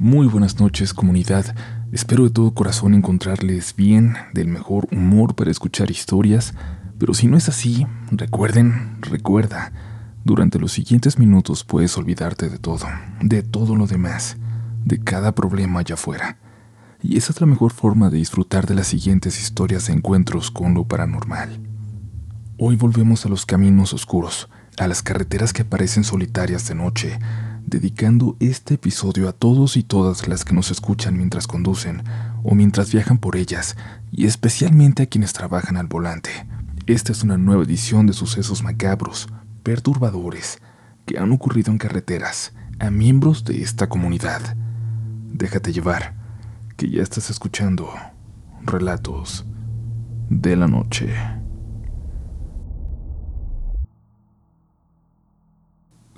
Muy 0.00 0.28
buenas 0.28 0.60
noches 0.60 0.94
comunidad, 0.94 1.56
espero 1.90 2.22
de 2.22 2.30
todo 2.30 2.54
corazón 2.54 2.94
encontrarles 2.94 3.74
bien, 3.74 4.14
del 4.32 4.46
mejor 4.46 4.86
humor 4.92 5.34
para 5.34 5.50
escuchar 5.50 5.90
historias, 5.90 6.54
pero 7.00 7.14
si 7.14 7.26
no 7.26 7.36
es 7.36 7.48
así, 7.48 7.84
recuerden, 8.12 8.98
recuerda, 9.00 9.72
durante 10.24 10.60
los 10.60 10.70
siguientes 10.70 11.18
minutos 11.18 11.64
puedes 11.64 11.98
olvidarte 11.98 12.48
de 12.48 12.58
todo, 12.58 12.86
de 13.20 13.42
todo 13.42 13.74
lo 13.74 13.88
demás, 13.88 14.36
de 14.84 15.00
cada 15.00 15.34
problema 15.34 15.80
allá 15.80 15.94
afuera. 15.94 16.38
Y 17.02 17.16
esa 17.16 17.32
es 17.32 17.40
la 17.40 17.48
mejor 17.48 17.72
forma 17.72 18.08
de 18.08 18.18
disfrutar 18.18 18.66
de 18.66 18.76
las 18.76 18.86
siguientes 18.86 19.42
historias 19.42 19.88
de 19.88 19.94
encuentros 19.94 20.52
con 20.52 20.74
lo 20.74 20.84
paranormal. 20.84 21.58
Hoy 22.56 22.76
volvemos 22.76 23.26
a 23.26 23.28
los 23.28 23.46
caminos 23.46 23.92
oscuros, 23.92 24.48
a 24.78 24.86
las 24.86 25.02
carreteras 25.02 25.52
que 25.52 25.62
aparecen 25.62 26.04
solitarias 26.04 26.68
de 26.68 26.76
noche, 26.76 27.18
dedicando 27.68 28.36
este 28.40 28.74
episodio 28.74 29.28
a 29.28 29.32
todos 29.32 29.76
y 29.76 29.82
todas 29.82 30.26
las 30.28 30.44
que 30.44 30.54
nos 30.54 30.70
escuchan 30.70 31.16
mientras 31.16 31.46
conducen 31.46 32.02
o 32.42 32.54
mientras 32.54 32.92
viajan 32.92 33.18
por 33.18 33.36
ellas, 33.36 33.76
y 34.10 34.26
especialmente 34.26 35.02
a 35.02 35.06
quienes 35.06 35.32
trabajan 35.32 35.76
al 35.76 35.86
volante. 35.86 36.30
Esta 36.86 37.12
es 37.12 37.22
una 37.22 37.36
nueva 37.36 37.64
edición 37.64 38.06
de 38.06 38.14
sucesos 38.14 38.62
macabros, 38.62 39.28
perturbadores, 39.62 40.58
que 41.04 41.18
han 41.18 41.32
ocurrido 41.32 41.70
en 41.70 41.78
carreteras 41.78 42.52
a 42.78 42.90
miembros 42.90 43.44
de 43.44 43.62
esta 43.62 43.88
comunidad. 43.88 44.56
Déjate 45.32 45.72
llevar, 45.72 46.14
que 46.76 46.88
ya 46.88 47.02
estás 47.02 47.28
escuchando 47.30 47.90
relatos 48.64 49.44
de 50.30 50.56
la 50.56 50.68
noche. 50.68 51.14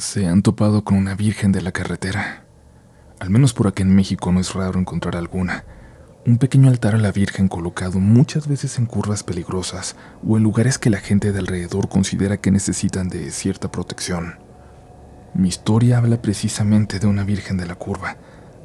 Se 0.00 0.26
han 0.26 0.42
topado 0.42 0.82
con 0.82 0.96
una 0.96 1.14
virgen 1.14 1.52
de 1.52 1.62
la 1.62 1.72
carretera. 1.72 2.44
Al 3.18 3.30
menos 3.30 3.52
por 3.52 3.68
aquí 3.68 3.82
en 3.82 3.94
México 3.94 4.32
no 4.32 4.40
es 4.40 4.54
raro 4.54 4.80
encontrar 4.80 5.16
alguna. 5.16 5.64
Un 6.26 6.38
pequeño 6.38 6.68
altar 6.68 6.94
a 6.94 6.98
la 6.98 7.12
Virgen 7.12 7.48
colocado 7.48 7.98
muchas 7.98 8.46
veces 8.46 8.78
en 8.78 8.86
curvas 8.86 9.22
peligrosas 9.22 9.96
o 10.26 10.36
en 10.36 10.42
lugares 10.42 10.78
que 10.78 10.90
la 10.90 10.98
gente 10.98 11.32
de 11.32 11.38
alrededor 11.38 11.88
considera 11.88 12.38
que 12.38 12.50
necesitan 12.50 13.08
de 13.08 13.30
cierta 13.30 13.70
protección. 13.70 14.36
Mi 15.34 15.48
historia 15.48 15.98
habla 15.98 16.20
precisamente 16.20 16.98
de 16.98 17.06
una 17.06 17.24
Virgen 17.24 17.56
de 17.56 17.66
la 17.66 17.74
curva, 17.74 18.16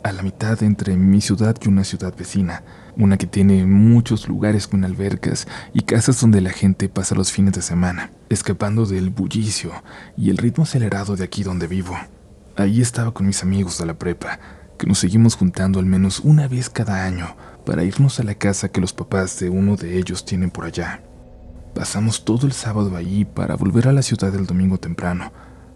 a 0.04 0.12
la 0.12 0.24
mitad 0.24 0.62
entre 0.64 0.98
mi 0.98 1.22
ciudad 1.22 1.56
y 1.62 1.68
una 1.68 1.84
ciudad 1.84 2.14
vecina, 2.16 2.64
una 2.98 3.18
que 3.18 3.28
tiene 3.28 3.66
muchos 3.66 4.28
lugares 4.28 4.68
con 4.68 4.84
albercas 4.84 5.48
y 5.74 5.82
casas 5.82 6.20
donde 6.22 6.42
la 6.42 6.52
gente 6.52 6.90
pasa 6.90 7.16
los 7.16 7.32
fines 7.32 7.54
de 7.54 7.62
semana, 7.62 8.12
escapando 8.30 8.86
del 8.86 9.10
bullicio 9.10 9.72
y 10.18 10.30
el 10.30 10.38
ritmo 10.38 10.64
acelerado 10.64 11.16
de 11.16 11.24
aquí 11.24 11.44
donde 11.44 11.68
vivo. 11.68 11.96
Ahí 12.56 12.82
estaba 12.82 13.14
con 13.14 13.28
mis 13.28 13.44
amigos 13.44 13.78
de 13.78 13.86
la 13.86 13.94
prepa, 13.94 14.40
que 14.78 14.88
nos 14.88 15.00
seguimos 15.00 15.36
juntando 15.36 15.80
al 15.80 15.86
menos 15.86 16.20
una 16.20 16.48
vez 16.48 16.70
cada 16.70 17.06
año 17.06 17.36
para 17.66 17.84
irnos 17.84 18.20
a 18.20 18.24
la 18.24 18.36
casa 18.36 18.70
que 18.70 18.82
los 18.82 18.94
papás 18.94 19.40
de 19.40 19.50
uno 19.50 19.76
de 19.76 19.98
ellos 19.98 20.26
tienen 20.26 20.52
por 20.52 20.66
allá. 20.66 21.04
Pasamos 21.74 22.24
todo 22.24 22.48
el 22.48 22.54
sábado 22.54 22.96
allí 22.96 23.26
para 23.26 23.56
volver 23.56 23.88
a 23.88 23.94
la 23.94 24.02
ciudad 24.02 24.34
el 24.36 24.46
domingo 24.46 24.78
temprano, 24.78 25.34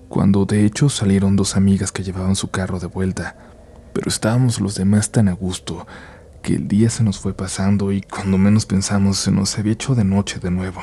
cuando 0.07 0.45
de 0.45 0.65
hecho 0.65 0.89
salieron 0.89 1.35
dos 1.35 1.55
amigas 1.55 1.91
que 1.91 2.03
llevaban 2.03 2.35
su 2.35 2.49
carro 2.49 2.79
de 2.79 2.87
vuelta 2.87 3.35
pero 3.93 4.09
estábamos 4.09 4.59
los 4.59 4.75
demás 4.75 5.11
tan 5.11 5.27
a 5.27 5.33
gusto 5.33 5.87
que 6.41 6.55
el 6.55 6.67
día 6.67 6.89
se 6.89 7.03
nos 7.03 7.19
fue 7.19 7.33
pasando 7.33 7.91
y 7.91 8.01
cuando 8.01 8.37
menos 8.37 8.65
pensamos 8.65 9.17
se 9.17 9.31
nos 9.31 9.57
había 9.57 9.73
hecho 9.73 9.95
de 9.95 10.03
noche 10.03 10.39
de 10.39 10.51
nuevo, 10.51 10.81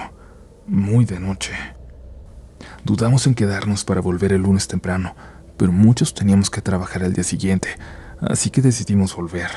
muy 0.67 1.05
de 1.05 1.21
noche. 1.21 1.53
Dudamos 2.85 3.27
en 3.27 3.35
quedarnos 3.35 3.85
para 3.85 4.01
volver 4.01 4.33
el 4.33 4.43
lunes 4.43 4.69
temprano, 4.69 5.15
pero 5.57 5.73
muchos 5.73 6.15
teníamos 6.15 6.51
que 6.51 6.61
trabajar 6.61 7.03
al 7.03 7.13
día 7.13 7.25
siguiente, 7.25 7.69
así 8.21 8.51
que 8.51 8.63
decidimos 8.63 9.15
volver. 9.17 9.51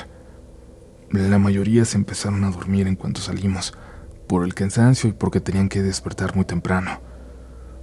La 1.12 1.40
mayoría 1.40 1.86
se 1.86 1.98
empezaron 1.98 2.44
a 2.44 2.52
dormir 2.52 2.88
en 2.88 2.96
cuanto 2.96 3.22
salimos, 3.22 3.74
por 4.28 4.44
el 4.44 4.54
cansancio 4.54 5.10
y 5.10 5.14
porque 5.14 5.40
tenían 5.40 5.70
que 5.70 5.82
despertar 5.82 6.36
muy 6.36 6.46
temprano. 6.46 7.02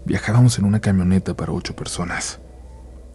Viajábamos 0.05 0.59
en 0.59 0.65
una 0.65 0.81
camioneta 0.81 1.35
para 1.35 1.53
ocho 1.53 1.75
personas. 1.75 2.41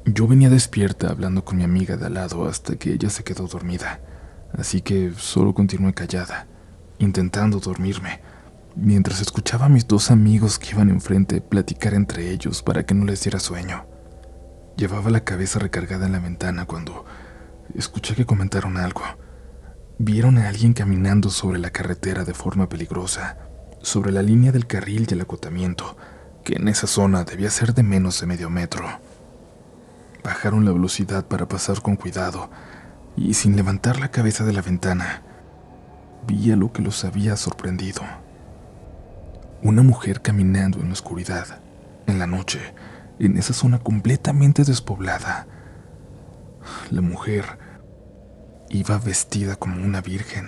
Yo 0.06 0.28
venía 0.28 0.50
despierta 0.50 1.10
hablando 1.10 1.46
con 1.46 1.58
mi 1.58 1.64
amiga 1.64 1.96
de 1.96 2.08
al 2.08 2.16
lado 2.16 2.48
hasta 2.48 2.76
que 2.76 2.92
ella 2.92 3.10
se 3.10 3.24
quedó 3.24 3.48
dormida, 3.48 4.02
así 4.58 4.82
que 4.82 5.14
solo 5.18 5.54
continué 5.54 5.94
callada, 5.94 6.48
intentando 7.00 7.60
dormirme, 7.60 8.22
mientras 8.76 9.22
escuchaba 9.22 9.66
a 9.66 9.70
mis 9.70 9.88
dos 9.88 10.12
amigos 10.12 10.60
que 10.60 10.72
iban 10.72 10.90
enfrente 10.90 11.42
platicar 11.42 11.94
entre 11.94 12.32
ellos 12.32 12.62
para 12.62 12.86
que 12.86 12.94
no 12.94 13.06
les 13.06 13.24
diera 13.24 13.40
sueño. 13.40 13.86
Llevaba 14.78 15.10
la 15.10 15.24
cabeza 15.24 15.60
recargada 15.60 16.06
en 16.06 16.14
la 16.14 16.20
ventana 16.20 16.66
cuando 16.66 17.06
escuché 17.76 18.16
que 18.16 18.26
comentaron 18.26 18.78
algo. 18.78 19.04
Vieron 19.98 20.38
a 20.38 20.48
alguien 20.48 20.74
caminando 20.74 21.30
sobre 21.30 21.60
la 21.60 21.70
carretera 21.70 22.24
de 22.24 22.34
forma 22.34 22.68
peligrosa, 22.70 23.38
sobre 23.82 24.12
la 24.12 24.22
línea 24.22 24.52
del 24.52 24.68
carril 24.68 25.08
y 25.10 25.14
el 25.14 25.22
acotamiento, 25.22 25.98
que 26.44 26.56
en 26.56 26.68
esa 26.68 26.88
zona 26.88 27.24
debía 27.24 27.50
ser 27.50 27.74
de 27.74 27.84
menos 27.84 28.20
de 28.20 28.28
medio 28.28 28.50
metro. 28.50 28.86
Bajaron 30.24 30.66
la 30.66 30.72
velocidad 30.72 31.26
para 31.26 31.48
pasar 31.48 31.82
con 31.82 31.96
cuidado 31.96 32.50
y 33.16 33.34
sin 33.34 33.56
levantar 33.56 34.00
la 34.00 34.12
cabeza 34.12 34.44
de 34.44 34.54
la 34.54 34.62
ventana, 34.62 35.24
vi 36.28 36.52
a 36.52 36.56
lo 36.56 36.72
que 36.72 36.82
los 36.82 37.04
había 37.04 37.36
sorprendido. 37.36 38.02
Una 39.62 39.84
mujer 39.84 40.22
caminando 40.22 40.80
en 40.80 40.88
la 40.88 40.94
oscuridad, 40.94 41.62
en 42.08 42.20
la 42.20 42.28
noche, 42.28 42.60
en 43.20 43.38
esa 43.38 43.54
zona 43.54 43.80
completamente 43.80 44.64
despoblada. 44.64 45.48
La 46.90 47.02
mujer 47.02 47.46
iba 48.70 48.98
vestida 48.98 49.56
como 49.56 49.84
una 49.84 50.02
virgen. 50.02 50.48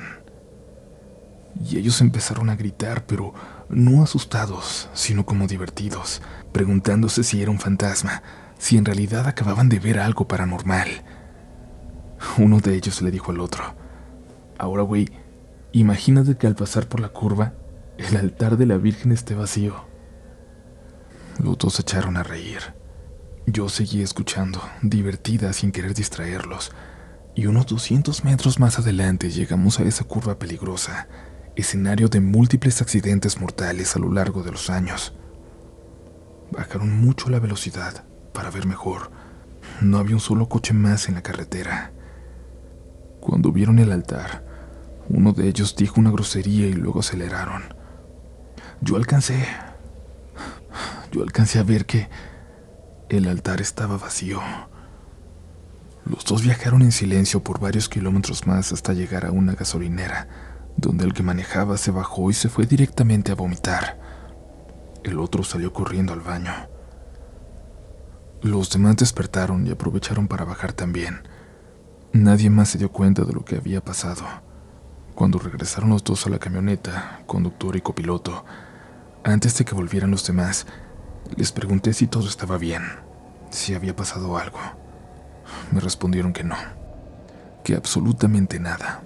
Y 1.64 1.78
ellos 1.78 2.02
empezaron 2.02 2.50
a 2.50 2.56
gritar, 2.56 3.06
pero 3.06 3.34
no 3.70 4.04
asustados, 4.04 4.90
sino 4.94 5.26
como 5.26 5.48
divertidos, 5.48 6.22
preguntándose 6.52 7.24
si 7.24 7.42
era 7.42 7.52
un 7.52 7.60
fantasma 7.60 8.24
si 8.64 8.78
en 8.78 8.86
realidad 8.86 9.28
acababan 9.28 9.68
de 9.68 9.80
ver 9.80 10.00
algo 10.00 10.26
paranormal. 10.26 10.88
Uno 12.38 12.60
de 12.60 12.76
ellos 12.76 13.02
le 13.02 13.12
dijo 13.12 13.32
al 13.32 13.40
otro, 13.40 13.64
ahora 14.58 14.84
güey, 14.84 15.10
imagínate 15.72 16.36
que 16.36 16.48
al 16.48 16.56
pasar 16.56 16.88
por 16.88 17.00
la 17.00 17.10
curva, 17.10 17.54
el 17.98 18.18
altar 18.18 18.58
de 18.58 18.66
la 18.66 18.78
Virgen 18.78 19.12
esté 19.12 19.36
vacío. 19.36 19.86
Los 21.44 21.58
dos 21.58 21.76
se 21.76 21.84
echaron 21.84 22.18
a 22.18 22.24
reír. 22.24 22.60
Yo 23.46 23.70
seguí 23.70 24.02
escuchando, 24.02 24.62
divertida 24.82 25.54
sin 25.54 25.72
querer 25.72 25.94
distraerlos, 25.94 26.72
y 27.36 27.46
unos 27.46 27.68
200 27.68 28.24
metros 28.24 28.60
más 28.60 28.80
adelante 28.80 29.30
llegamos 29.30 29.80
a 29.80 29.84
esa 29.84 30.06
curva 30.06 30.40
peligrosa, 30.40 31.08
escenario 31.56 32.08
de 32.08 32.20
múltiples 32.20 32.82
accidentes 32.82 33.40
mortales 33.40 33.96
a 33.96 34.00
lo 34.00 34.12
largo 34.12 34.44
de 34.44 34.52
los 34.52 34.70
años. 34.70 35.14
Bajaron 36.52 37.00
mucho 37.00 37.30
la 37.30 37.40
velocidad, 37.40 38.06
para 38.34 38.50
ver 38.50 38.66
mejor. 38.66 39.12
No 39.82 39.98
había 39.98 40.16
un 40.16 40.22
solo 40.22 40.50
coche 40.50 40.74
más 40.74 41.10
en 41.10 41.16
la 41.16 41.22
carretera. 41.22 41.92
Cuando 43.24 43.54
vieron 43.54 43.80
el 43.80 43.94
altar, 43.94 44.44
uno 45.08 45.32
de 45.32 45.48
ellos 45.48 45.78
dijo 45.78 46.02
una 46.02 46.12
grosería 46.12 46.68
y 46.68 46.74
luego 46.74 47.00
aceleraron. 47.00 47.64
Yo 48.82 48.98
alcancé... 48.98 49.48
Yo 51.10 51.24
alcancé 51.24 51.60
a 51.60 51.64
ver 51.64 51.86
que 51.86 52.10
el 53.08 53.30
altar 53.30 53.62
estaba 53.62 53.98
vacío. 53.98 54.42
Los 56.04 56.26
dos 56.26 56.44
viajaron 56.44 56.82
en 56.82 56.92
silencio 56.92 57.42
por 57.42 57.62
varios 57.62 57.88
kilómetros 57.88 58.46
más 58.46 58.74
hasta 58.74 58.92
llegar 58.92 59.26
a 59.26 59.32
una 59.32 59.54
gasolinera, 59.54 60.28
donde 60.76 61.06
el 61.06 61.14
que 61.14 61.24
manejaba 61.24 61.78
se 61.78 61.92
bajó 61.92 62.30
y 62.30 62.34
se 62.34 62.50
fue 62.50 62.66
directamente 62.66 63.32
a 63.32 63.36
vomitar. 63.36 64.02
El 65.06 65.18
otro 65.18 65.44
salió 65.44 65.72
corriendo 65.72 66.12
al 66.12 66.20
baño. 66.20 66.52
Los 68.42 68.70
demás 68.70 68.98
despertaron 68.98 69.66
y 69.66 69.72
aprovecharon 69.72 70.28
para 70.28 70.44
bajar 70.44 70.74
también. 70.74 71.22
Nadie 72.14 72.52
más 72.52 72.70
se 72.70 72.78
dio 72.78 72.92
cuenta 72.92 73.24
de 73.24 73.34
lo 73.34 73.44
que 73.44 73.56
había 73.56 73.84
pasado. 73.84 74.24
Cuando 75.16 75.40
regresaron 75.40 75.90
los 75.90 76.04
dos 76.04 76.28
a 76.28 76.30
la 76.30 76.38
camioneta, 76.38 77.24
conductor 77.26 77.76
y 77.76 77.82
copiloto, 77.82 78.46
antes 79.24 79.58
de 79.58 79.66
que 79.66 79.74
volvieran 79.74 80.12
los 80.12 80.26
demás, 80.26 80.68
les 81.36 81.52
pregunté 81.52 81.92
si 81.92 82.06
todo 82.06 82.28
estaba 82.28 82.60
bien, 82.60 82.84
si 83.50 83.74
había 83.74 83.96
pasado 83.96 84.38
algo. 84.38 84.60
Me 85.72 85.80
respondieron 85.80 86.34
que 86.34 86.44
no, 86.44 86.56
que 87.64 87.76
absolutamente 87.76 88.60
nada. 88.60 89.02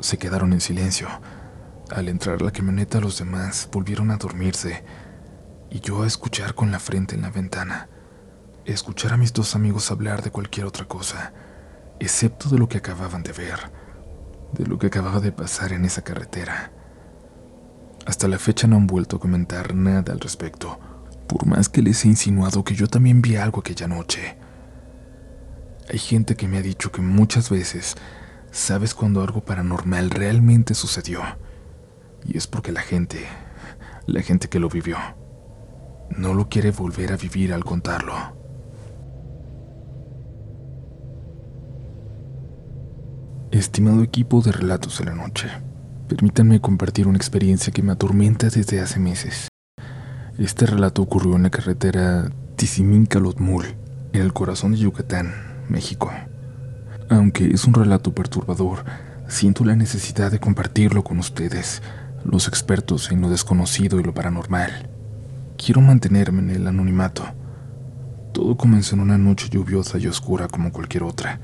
Se 0.00 0.18
quedaron 0.18 0.52
en 0.52 0.60
silencio. 0.60 1.08
Al 1.90 2.10
entrar 2.10 2.42
la 2.42 2.50
camioneta 2.50 3.00
los 3.00 3.18
demás 3.18 3.66
volvieron 3.72 4.10
a 4.10 4.18
dormirse 4.18 4.84
y 5.70 5.80
yo 5.80 6.02
a 6.02 6.06
escuchar 6.06 6.54
con 6.54 6.70
la 6.70 6.80
frente 6.80 7.14
en 7.14 7.22
la 7.22 7.30
ventana 7.30 7.88
escuchar 8.64 9.12
a 9.12 9.16
mis 9.16 9.32
dos 9.32 9.54
amigos 9.54 9.90
hablar 9.90 10.22
de 10.22 10.30
cualquier 10.30 10.66
otra 10.66 10.86
cosa, 10.86 11.32
excepto 12.00 12.48
de 12.48 12.58
lo 12.58 12.68
que 12.68 12.78
acababan 12.78 13.22
de 13.22 13.32
ver, 13.32 13.58
de 14.52 14.66
lo 14.66 14.78
que 14.78 14.88
acababa 14.88 15.20
de 15.20 15.32
pasar 15.32 15.72
en 15.72 15.84
esa 15.84 16.02
carretera. 16.02 16.72
Hasta 18.06 18.28
la 18.28 18.38
fecha 18.38 18.66
no 18.66 18.76
han 18.76 18.86
vuelto 18.86 19.16
a 19.16 19.20
comentar 19.20 19.74
nada 19.74 20.12
al 20.12 20.20
respecto, 20.20 20.78
por 21.26 21.46
más 21.46 21.68
que 21.68 21.82
les 21.82 22.04
he 22.04 22.08
insinuado 22.08 22.64
que 22.64 22.74
yo 22.74 22.86
también 22.86 23.22
vi 23.22 23.36
algo 23.36 23.60
aquella 23.60 23.88
noche. 23.88 24.36
Hay 25.90 25.98
gente 25.98 26.36
que 26.36 26.48
me 26.48 26.58
ha 26.58 26.62
dicho 26.62 26.92
que 26.92 27.02
muchas 27.02 27.50
veces 27.50 27.96
sabes 28.50 28.94
cuando 28.94 29.22
algo 29.22 29.44
paranormal 29.44 30.10
realmente 30.10 30.74
sucedió. 30.74 31.20
Y 32.24 32.38
es 32.38 32.46
porque 32.46 32.72
la 32.72 32.80
gente, 32.80 33.26
la 34.06 34.22
gente 34.22 34.48
que 34.48 34.60
lo 34.60 34.68
vivió, 34.68 34.96
no 36.10 36.34
lo 36.34 36.48
quiere 36.48 36.70
volver 36.70 37.12
a 37.12 37.16
vivir 37.16 37.52
al 37.52 37.64
contarlo. 37.64 38.43
Estimado 43.54 44.02
equipo 44.02 44.40
de 44.40 44.50
Relatos 44.50 44.98
de 44.98 45.04
la 45.04 45.14
Noche, 45.14 45.46
permítanme 46.08 46.60
compartir 46.60 47.06
una 47.06 47.18
experiencia 47.18 47.72
que 47.72 47.84
me 47.84 47.92
atormenta 47.92 48.48
desde 48.48 48.80
hace 48.80 48.98
meses. 48.98 49.46
Este 50.40 50.66
relato 50.66 51.02
ocurrió 51.02 51.36
en 51.36 51.44
la 51.44 51.50
carretera 51.50 52.32
Tizimín-Calotmul, 52.56 53.76
en 54.12 54.22
el 54.22 54.32
corazón 54.32 54.72
de 54.72 54.78
Yucatán, 54.78 55.32
México. 55.68 56.10
Aunque 57.08 57.46
es 57.46 57.64
un 57.64 57.74
relato 57.74 58.12
perturbador, 58.12 58.86
siento 59.28 59.64
la 59.64 59.76
necesidad 59.76 60.32
de 60.32 60.40
compartirlo 60.40 61.04
con 61.04 61.20
ustedes, 61.20 61.80
los 62.24 62.48
expertos 62.48 63.12
en 63.12 63.20
lo 63.20 63.30
desconocido 63.30 64.00
y 64.00 64.02
lo 64.02 64.12
paranormal. 64.12 64.90
Quiero 65.64 65.80
mantenerme 65.80 66.40
en 66.40 66.50
el 66.50 66.66
anonimato. 66.66 67.24
Todo 68.32 68.56
comenzó 68.56 68.96
en 68.96 69.02
una 69.02 69.16
noche 69.16 69.48
lluviosa 69.48 69.98
y 69.98 70.08
oscura 70.08 70.48
como 70.48 70.72
cualquier 70.72 71.04
otra. 71.04 71.38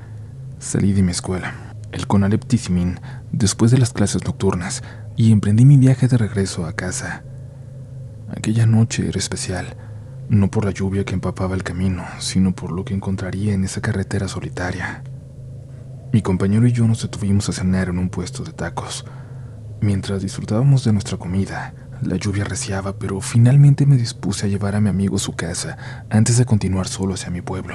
Salí 0.58 0.92
de 0.92 1.04
mi 1.04 1.12
escuela, 1.12 1.70
el 1.92 2.06
Conalep 2.06 2.44
Tizimín, 2.44 3.00
después 3.32 3.70
de 3.70 3.78
las 3.78 3.92
clases 3.92 4.25
nocturnas, 4.25 4.82
y 5.16 5.32
emprendí 5.32 5.64
mi 5.64 5.76
viaje 5.76 6.08
de 6.08 6.19
regreso 6.19 6.66
a 6.66 6.72
casa. 6.72 7.25
Aquella 8.34 8.66
noche 8.66 9.08
era 9.08 9.19
especial, 9.19 9.76
no 10.28 10.50
por 10.50 10.64
la 10.64 10.70
lluvia 10.70 11.04
que 11.04 11.14
empapaba 11.14 11.54
el 11.54 11.64
camino, 11.64 12.04
sino 12.20 12.54
por 12.54 12.70
lo 12.70 12.84
que 12.84 12.94
encontraría 12.94 13.52
en 13.52 13.64
esa 13.64 13.81
carretera 13.81 14.28
solitaria. 14.28 15.02
Mi 16.12 16.22
compañero 16.22 16.66
y 16.66 16.72
yo 16.72 16.87
nos 16.87 17.02
detuvimos 17.02 17.48
a 17.48 17.52
cenar 17.52 17.88
en 17.88 17.98
un 17.98 18.08
puesto 18.08 18.44
de 18.44 18.52
tacos. 18.52 19.04
Mientras 19.81 20.22
disfrutábamos 20.22 20.84
de 20.84 20.92
nuestra 20.92 21.19
comida, 21.19 21.75
la 22.02 22.16
lluvia 22.16 22.44
reciaba, 22.44 22.98
pero 22.98 23.20
finalmente 23.20 23.87
me 23.87 23.96
dispuse 23.96 24.46
a 24.46 24.48
llevar 24.48 24.75
a 24.75 24.81
mi 24.81 24.88
amigo 24.88 25.16
a 25.16 25.20
su 25.20 25.34
casa 25.34 25.76
antes 26.08 26.38
de 26.38 26.44
continuar 26.46 26.88
solo 26.88 27.14
hacia 27.14 27.31
mi 27.31 27.42
pueblo. 27.42 27.75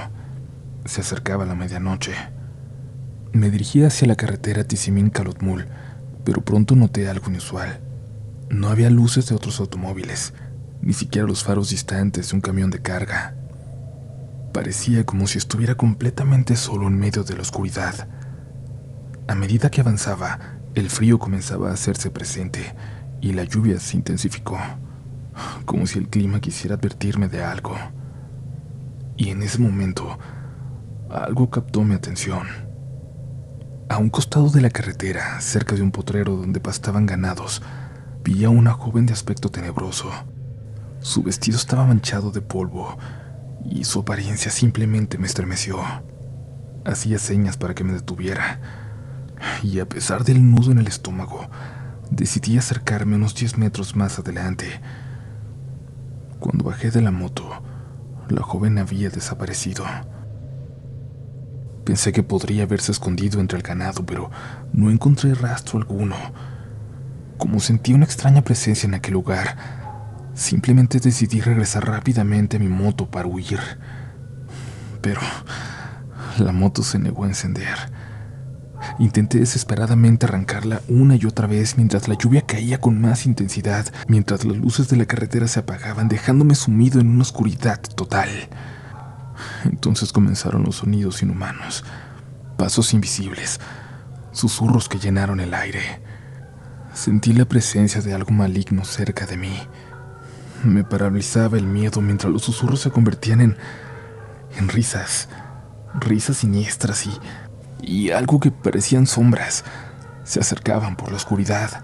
Se 0.86 1.02
acercaba 1.02 1.46
la 1.46 1.56
medianoche. 1.56 2.14
Me 3.36 3.50
dirigí 3.50 3.84
hacia 3.84 4.08
la 4.08 4.16
carretera 4.16 4.64
Tizimín-Calotmul, 4.64 5.66
pero 6.24 6.40
pronto 6.40 6.74
noté 6.78 7.10
algo 7.10 7.30
inusual. 7.30 7.82
No 8.50 8.70
había 8.70 8.90
luces 8.90 9.28
de 9.28 9.36
otros 9.36 9.60
automóviles 9.60 10.32
ni 10.82 10.94
siquiera 10.94 11.28
los 11.28 11.44
faros 11.44 11.70
distantes 11.70 12.30
de 12.30 12.36
un 12.36 12.40
camión 12.40 12.70
de 12.70 12.82
carga. 12.82 13.36
Parecía 14.54 15.06
como 15.06 15.28
si 15.28 15.38
estuviera 15.38 15.76
completamente 15.76 16.56
solo 16.56 16.88
en 16.88 16.98
medio 16.98 17.26
de 17.26 17.36
la 17.36 17.42
oscuridad. 17.42 18.08
A 19.28 19.36
medida 19.36 19.70
que 19.70 19.82
avanzaba, 19.82 20.40
el 20.74 20.90
frío 20.90 21.20
comenzaba 21.20 21.72
a 21.72 21.74
hacerse 21.74 22.12
presente 22.12 22.74
y 23.20 23.34
la 23.34 23.44
lluvia 23.44 23.82
se 23.82 23.98
intensificó, 23.98 24.58
como 25.66 25.88
si 25.88 26.00
el 26.00 26.08
clima 26.08 26.40
quisiera 26.40 26.76
advertirme 26.76 27.28
de 27.28 27.44
algo. 27.44 27.76
Y 29.18 29.28
en 29.28 29.44
ese 29.44 29.60
momento, 29.60 30.18
algo 31.10 31.50
captó 31.50 31.84
mi 31.84 31.96
atención. 31.96 32.65
A 33.88 34.00
un 34.00 34.10
costado 34.10 34.50
de 34.50 34.62
la 34.62 34.72
carretera, 34.72 35.40
cerca 35.42 35.76
de 35.76 35.84
un 35.84 35.92
potrero 35.92 36.36
donde 36.36 36.60
pastaban 36.60 37.06
ganados, 37.06 37.62
vi 38.24 38.44
a 38.44 38.50
una 38.50 38.72
joven 38.72 39.06
de 39.06 39.14
aspecto 39.14 39.52
tenebroso. 39.52 40.10
Su 41.02 41.22
vestido 41.22 41.56
estaba 41.56 41.86
manchado 41.86 42.32
de 42.32 42.42
polvo 42.42 42.98
y 43.64 43.84
su 43.84 44.00
apariencia 44.00 44.50
simplemente 44.50 45.20
me 45.20 45.28
estremeció. 45.28 45.78
Hacía 46.84 47.20
señas 47.20 47.58
para 47.58 47.76
que 47.76 47.84
me 47.84 47.94
detuviera 47.94 48.60
y 49.62 49.80
a 49.80 49.88
pesar 49.88 50.24
del 50.24 50.50
nudo 50.50 50.72
en 50.72 50.80
el 50.80 50.88
estómago, 50.88 51.48
decidí 52.10 52.58
acercarme 52.58 53.18
unos 53.18 53.36
10 53.36 53.60
metros 53.60 53.96
más 53.96 54.18
adelante. 54.18 54.82
Cuando 56.40 56.66
bajé 56.66 56.90
de 56.90 57.02
la 57.02 57.12
moto, 57.12 57.48
la 58.30 58.42
joven 58.42 58.80
había 58.80 59.12
desaparecido. 59.12 59.86
Pensé 61.86 62.12
que 62.12 62.24
podría 62.24 62.64
haberse 62.64 62.92
escondido 62.92 63.40
entre 63.40 63.58
el 63.58 63.64
ganado, 63.64 64.06
pero 64.06 64.30
no 64.74 64.92
encontré 64.92 65.34
rastro 65.34 65.80
alguno. 65.80 66.18
Como 67.38 67.60
sentí 67.60 67.94
una 67.94 68.06
extraña 68.06 68.42
presencia 68.42 68.88
en 68.88 68.96
aquel 68.96 69.14
lugar, 69.14 69.56
Simplemente 70.36 71.00
decidí 71.00 71.40
regresar 71.40 71.88
rápidamente 71.88 72.58
a 72.58 72.60
mi 72.60 72.68
moto 72.68 73.10
para 73.10 73.26
huir. 73.26 73.60
Pero 75.02 75.22
la 76.38 76.52
moto 76.52 76.84
se 76.84 77.00
negó 77.00 77.24
a 77.24 77.28
encender. 77.28 77.74
Intenté 79.00 79.40
desesperadamente 79.40 80.26
arrancarla 80.26 80.82
una 80.90 81.16
y 81.16 81.26
otra 81.26 81.48
vez 81.48 81.78
mientras 81.78 82.10
la 82.10 82.16
lluvia 82.16 82.42
caía 82.42 82.82
con 82.82 83.00
más 83.00 83.26
intensidad, 83.26 83.86
mientras 84.10 84.44
las 84.44 84.58
luces 84.58 84.90
de 84.90 84.98
la 84.98 85.06
carretera 85.06 85.48
se 85.48 85.62
apagaban, 85.62 86.10
dejándome 86.10 86.56
sumido 86.56 87.00
en 87.00 87.08
una 87.08 87.22
oscuridad 87.22 87.80
total. 87.80 88.30
Entonces 89.66 90.14
comenzaron 90.14 90.64
los 90.64 90.78
sonidos 90.78 91.22
inhumanos, 91.22 91.84
pasos 92.58 92.94
invisibles, 92.94 93.60
susurros 94.32 94.88
que 94.88 95.00
llenaron 95.00 95.40
el 95.40 95.54
aire. 95.54 96.02
Sentí 96.94 97.34
la 97.34 97.46
presencia 97.46 98.02
de 98.02 98.14
algo 98.14 98.32
maligno 98.32 98.86
cerca 98.86 99.26
de 99.26 99.38
mí. 99.38 99.58
Me 100.64 100.84
paralizaba 100.84 101.58
el 101.58 101.66
miedo 101.66 102.02
mientras 102.02 102.32
los 102.32 102.44
susurros 102.44 102.82
se 102.82 102.92
convertían 102.92 103.42
en, 103.42 103.58
en 104.58 104.70
risas, 104.70 105.28
risas 106.00 106.38
siniestras 106.38 107.06
y, 107.06 107.12
y 107.82 108.12
algo 108.12 108.40
que 108.40 108.52
parecían 108.52 109.08
sombras. 109.08 109.64
Se 110.24 110.40
acercaban 110.40 110.96
por 110.96 111.10
la 111.10 111.18
oscuridad. 111.18 111.84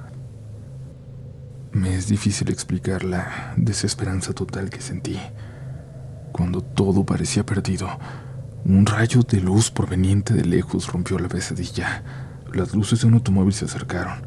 Me 1.71 1.95
es 1.95 2.07
difícil 2.07 2.49
explicar 2.49 3.03
la 3.03 3.53
desesperanza 3.55 4.33
total 4.33 4.69
que 4.69 4.81
sentí. 4.81 5.19
Cuando 6.31 6.61
todo 6.61 7.05
parecía 7.05 7.45
perdido, 7.45 7.89
un 8.65 8.85
rayo 8.85 9.21
de 9.23 9.41
luz 9.41 9.71
proveniente 9.71 10.33
de 10.33 10.45
lejos 10.45 10.87
rompió 10.87 11.17
la 11.19 11.27
pesadilla. 11.27 12.03
Las 12.53 12.73
luces 12.73 13.01
de 13.01 13.07
un 13.07 13.15
automóvil 13.15 13.53
se 13.53 13.65
acercaron, 13.65 14.21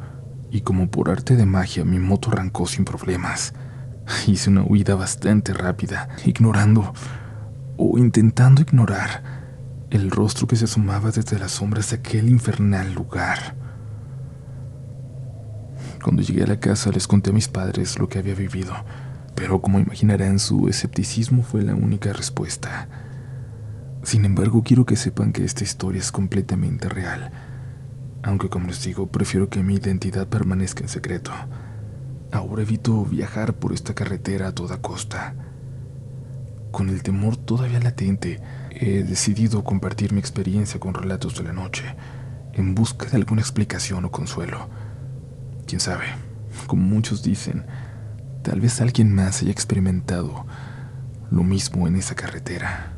y 0.51 0.61
como 0.61 0.89
por 0.89 1.09
arte 1.09 1.35
de 1.35 1.45
magia 1.45 1.85
mi 1.85 1.99
moto 1.99 2.31
arrancó 2.31 2.67
sin 2.67 2.85
problemas. 2.85 3.53
Hice 4.27 4.49
una 4.49 4.63
huida 4.63 4.95
bastante 4.95 5.53
rápida, 5.53 6.09
ignorando 6.25 6.93
o 7.77 7.97
intentando 7.97 8.61
ignorar 8.61 9.23
el 9.89 10.11
rostro 10.11 10.47
que 10.47 10.55
se 10.55 10.65
asomaba 10.65 11.11
desde 11.11 11.39
las 11.39 11.51
sombras 11.51 11.91
de 11.91 11.97
aquel 11.97 12.29
infernal 12.29 12.93
lugar. 12.93 13.55
Cuando 16.03 16.21
llegué 16.21 16.43
a 16.43 16.47
la 16.47 16.59
casa 16.59 16.91
les 16.91 17.07
conté 17.07 17.31
a 17.31 17.33
mis 17.33 17.47
padres 17.47 17.97
lo 17.97 18.07
que 18.07 18.19
había 18.19 18.35
vivido, 18.35 18.73
pero 19.35 19.61
como 19.61 19.79
imaginarán 19.79 20.39
su 20.39 20.67
escepticismo 20.67 21.43
fue 21.43 21.61
la 21.61 21.75
única 21.75 22.13
respuesta. 22.13 22.87
Sin 24.03 24.23
embargo, 24.25 24.63
quiero 24.63 24.85
que 24.85 24.95
sepan 24.95 25.33
que 25.33 25.43
esta 25.43 25.63
historia 25.63 25.99
es 25.99 26.11
completamente 26.11 26.89
real, 26.89 27.31
aunque 28.23 28.49
como 28.49 28.67
les 28.67 28.83
digo, 28.83 29.07
prefiero 29.07 29.49
que 29.49 29.61
mi 29.61 29.75
identidad 29.75 30.27
permanezca 30.27 30.81
en 30.81 30.89
secreto. 30.89 31.31
Ahora 32.31 32.63
evito 32.63 33.05
viajar 33.05 33.53
por 33.53 33.73
esta 33.73 33.93
carretera 33.93 34.47
a 34.47 34.51
toda 34.51 34.81
costa. 34.81 35.35
Con 36.71 36.89
el 36.89 37.03
temor 37.03 37.37
todavía 37.37 37.79
latente, 37.79 38.41
he 38.71 39.03
decidido 39.03 39.63
compartir 39.63 40.11
mi 40.11 40.19
experiencia 40.19 40.79
con 40.79 40.93
relatos 40.93 41.37
de 41.37 41.43
la 41.43 41.53
noche, 41.53 41.83
en 42.53 42.75
busca 42.75 43.05
de 43.05 43.17
alguna 43.17 43.41
explicación 43.41 44.05
o 44.05 44.11
consuelo. 44.11 44.69
Quién 45.67 45.79
sabe, 45.79 46.05
como 46.67 46.83
muchos 46.83 47.23
dicen, 47.23 47.65
tal 48.45 48.61
vez 48.61 48.79
alguien 48.79 49.13
más 49.13 49.41
haya 49.41 49.51
experimentado 49.51 50.45
lo 51.31 51.43
mismo 51.43 51.87
en 51.87 51.95
esa 51.95 52.13
carretera. 52.13 52.93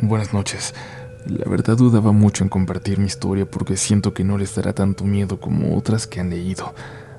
Buenas 0.00 0.32
noches. 0.34 0.74
La 1.26 1.48
verdad 1.48 1.76
dudaba 1.76 2.10
mucho 2.10 2.42
en 2.42 2.50
compartir 2.50 2.98
mi 2.98 3.06
historia 3.06 3.48
porque 3.48 3.76
siento 3.76 4.12
que 4.12 4.24
no 4.24 4.36
les 4.36 4.56
dará 4.56 4.72
tanto 4.72 5.04
miedo 5.04 5.38
como 5.38 5.76
otras 5.76 6.08
que 6.08 6.18
han 6.18 6.30
leído. 6.30 6.74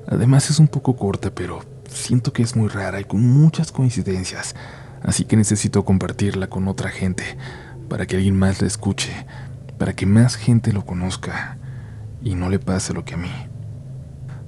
Además 0.06 0.50
es 0.50 0.60
un 0.60 0.68
poco 0.68 0.98
corta, 0.98 1.34
pero 1.34 1.62
siento 1.88 2.34
que 2.34 2.44
es 2.44 2.58
muy 2.58 2.68
rara 2.68 3.00
y 3.00 3.06
con 3.06 3.22
muchas 3.22 3.72
coincidencias, 3.72 4.54
así 5.02 5.24
que 5.24 5.38
necesito 5.38 5.86
compartirla 5.86 6.48
con 6.48 6.68
otra 6.68 6.90
gente, 6.90 7.24
para 7.88 8.06
que 8.06 8.18
alguien 8.18 8.38
más 8.38 8.62
la 8.62 8.68
escuche, 8.68 9.14
para 9.84 9.98
que 9.98 10.06
más 10.06 10.38
gente 10.38 10.72
lo 10.72 10.86
conozca 10.86 11.58
y 12.22 12.36
no 12.36 12.50
le 12.50 12.58
pase 12.58 12.94
lo 12.94 13.04
que 13.04 13.16
a 13.16 13.18
mí. 13.18 13.34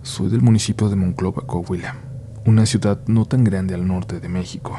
Soy 0.02 0.30
del 0.30 0.42
municipio 0.42 0.88
de 0.88 0.96
Monclova, 0.96 1.46
Coahuila, 1.46 1.98
una 2.46 2.66
ciudad 2.66 3.02
no 3.08 3.26
tan 3.26 3.44
grande 3.44 3.74
al 3.74 3.86
norte 3.86 4.22
de 4.22 4.30
México. 4.30 4.78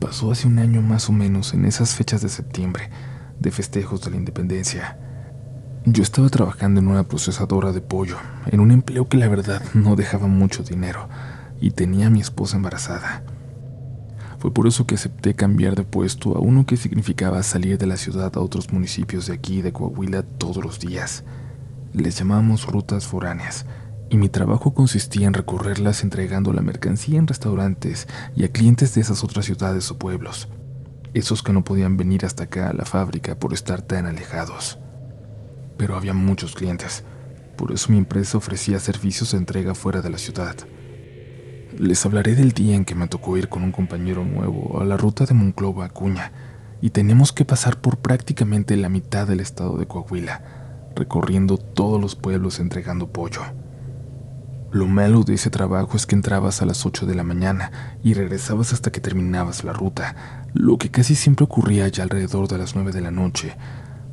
Pasó 0.00 0.32
hace 0.32 0.48
un 0.48 0.58
año 0.58 0.82
más 0.82 1.08
o 1.08 1.12
menos 1.12 1.54
en 1.54 1.66
esas 1.66 1.94
fechas 1.94 2.20
de 2.20 2.28
septiembre, 2.28 2.90
de 3.38 3.52
festejos 3.52 4.02
de 4.02 4.10
la 4.10 4.16
independencia. 4.16 4.98
Yo 5.84 6.02
estaba 6.02 6.28
trabajando 6.28 6.80
en 6.80 6.88
una 6.88 7.04
procesadora 7.04 7.70
de 7.70 7.80
pollo, 7.80 8.16
en 8.46 8.58
un 8.58 8.72
empleo 8.72 9.08
que 9.08 9.18
la 9.18 9.28
verdad 9.28 9.62
no 9.72 9.94
dejaba 9.94 10.26
mucho 10.26 10.64
dinero, 10.64 11.08
y 11.60 11.70
tenía 11.70 12.08
a 12.08 12.10
mi 12.10 12.20
esposa 12.20 12.56
embarazada. 12.56 13.22
Fue 14.42 14.52
por 14.52 14.66
eso 14.66 14.88
que 14.88 14.96
acepté 14.96 15.34
cambiar 15.34 15.76
de 15.76 15.84
puesto 15.84 16.36
a 16.36 16.40
uno 16.40 16.66
que 16.66 16.76
significaba 16.76 17.44
salir 17.44 17.78
de 17.78 17.86
la 17.86 17.96
ciudad 17.96 18.32
a 18.34 18.40
otros 18.40 18.72
municipios 18.72 19.28
de 19.28 19.34
aquí 19.34 19.62
de 19.62 19.72
Coahuila 19.72 20.24
todos 20.24 20.56
los 20.64 20.80
días. 20.80 21.22
Les 21.92 22.18
llamamos 22.18 22.66
rutas 22.66 23.06
foráneas, 23.06 23.66
y 24.10 24.16
mi 24.16 24.28
trabajo 24.28 24.74
consistía 24.74 25.28
en 25.28 25.34
recorrerlas 25.34 26.02
entregando 26.02 26.52
la 26.52 26.60
mercancía 26.60 27.20
en 27.20 27.28
restaurantes 27.28 28.08
y 28.34 28.42
a 28.42 28.50
clientes 28.50 28.96
de 28.96 29.02
esas 29.02 29.22
otras 29.22 29.44
ciudades 29.44 29.88
o 29.92 29.98
pueblos, 30.00 30.48
esos 31.14 31.44
que 31.44 31.52
no 31.52 31.62
podían 31.62 31.96
venir 31.96 32.24
hasta 32.26 32.42
acá 32.42 32.68
a 32.68 32.74
la 32.74 32.84
fábrica 32.84 33.38
por 33.38 33.52
estar 33.52 33.80
tan 33.80 34.06
alejados. 34.06 34.76
Pero 35.76 35.94
había 35.94 36.14
muchos 36.14 36.56
clientes, 36.56 37.04
por 37.56 37.70
eso 37.70 37.92
mi 37.92 37.98
empresa 37.98 38.38
ofrecía 38.38 38.80
servicios 38.80 39.30
de 39.30 39.38
entrega 39.38 39.76
fuera 39.76 40.02
de 40.02 40.10
la 40.10 40.18
ciudad. 40.18 40.56
Les 41.78 42.04
hablaré 42.04 42.34
del 42.34 42.52
día 42.52 42.76
en 42.76 42.84
que 42.84 42.94
me 42.94 43.08
tocó 43.08 43.38
ir 43.38 43.48
con 43.48 43.62
un 43.62 43.72
compañero 43.72 44.24
nuevo 44.24 44.80
a 44.80 44.84
la 44.84 44.98
ruta 44.98 45.24
de 45.24 45.32
Monclova 45.32 45.86
a 45.86 45.88
Cuña 45.88 46.30
y 46.82 46.90
tenemos 46.90 47.32
que 47.32 47.46
pasar 47.46 47.80
por 47.80 47.98
prácticamente 47.98 48.76
la 48.76 48.90
mitad 48.90 49.26
del 49.26 49.40
estado 49.40 49.78
de 49.78 49.86
Coahuila, 49.86 50.42
recorriendo 50.94 51.56
todos 51.56 51.98
los 51.98 52.14
pueblos 52.14 52.60
entregando 52.60 53.08
pollo. 53.08 53.40
Lo 54.70 54.86
malo 54.86 55.22
de 55.22 55.34
ese 55.34 55.48
trabajo 55.48 55.96
es 55.96 56.04
que 56.04 56.14
entrabas 56.14 56.60
a 56.60 56.66
las 56.66 56.84
8 56.84 57.06
de 57.06 57.14
la 57.14 57.24
mañana 57.24 57.98
y 58.02 58.12
regresabas 58.12 58.74
hasta 58.74 58.92
que 58.92 59.00
terminabas 59.00 59.64
la 59.64 59.72
ruta, 59.72 60.44
lo 60.52 60.76
que 60.76 60.90
casi 60.90 61.14
siempre 61.14 61.44
ocurría 61.44 61.88
ya 61.88 62.02
alrededor 62.02 62.48
de 62.48 62.58
las 62.58 62.74
9 62.74 62.92
de 62.92 63.00
la 63.00 63.10
noche, 63.10 63.56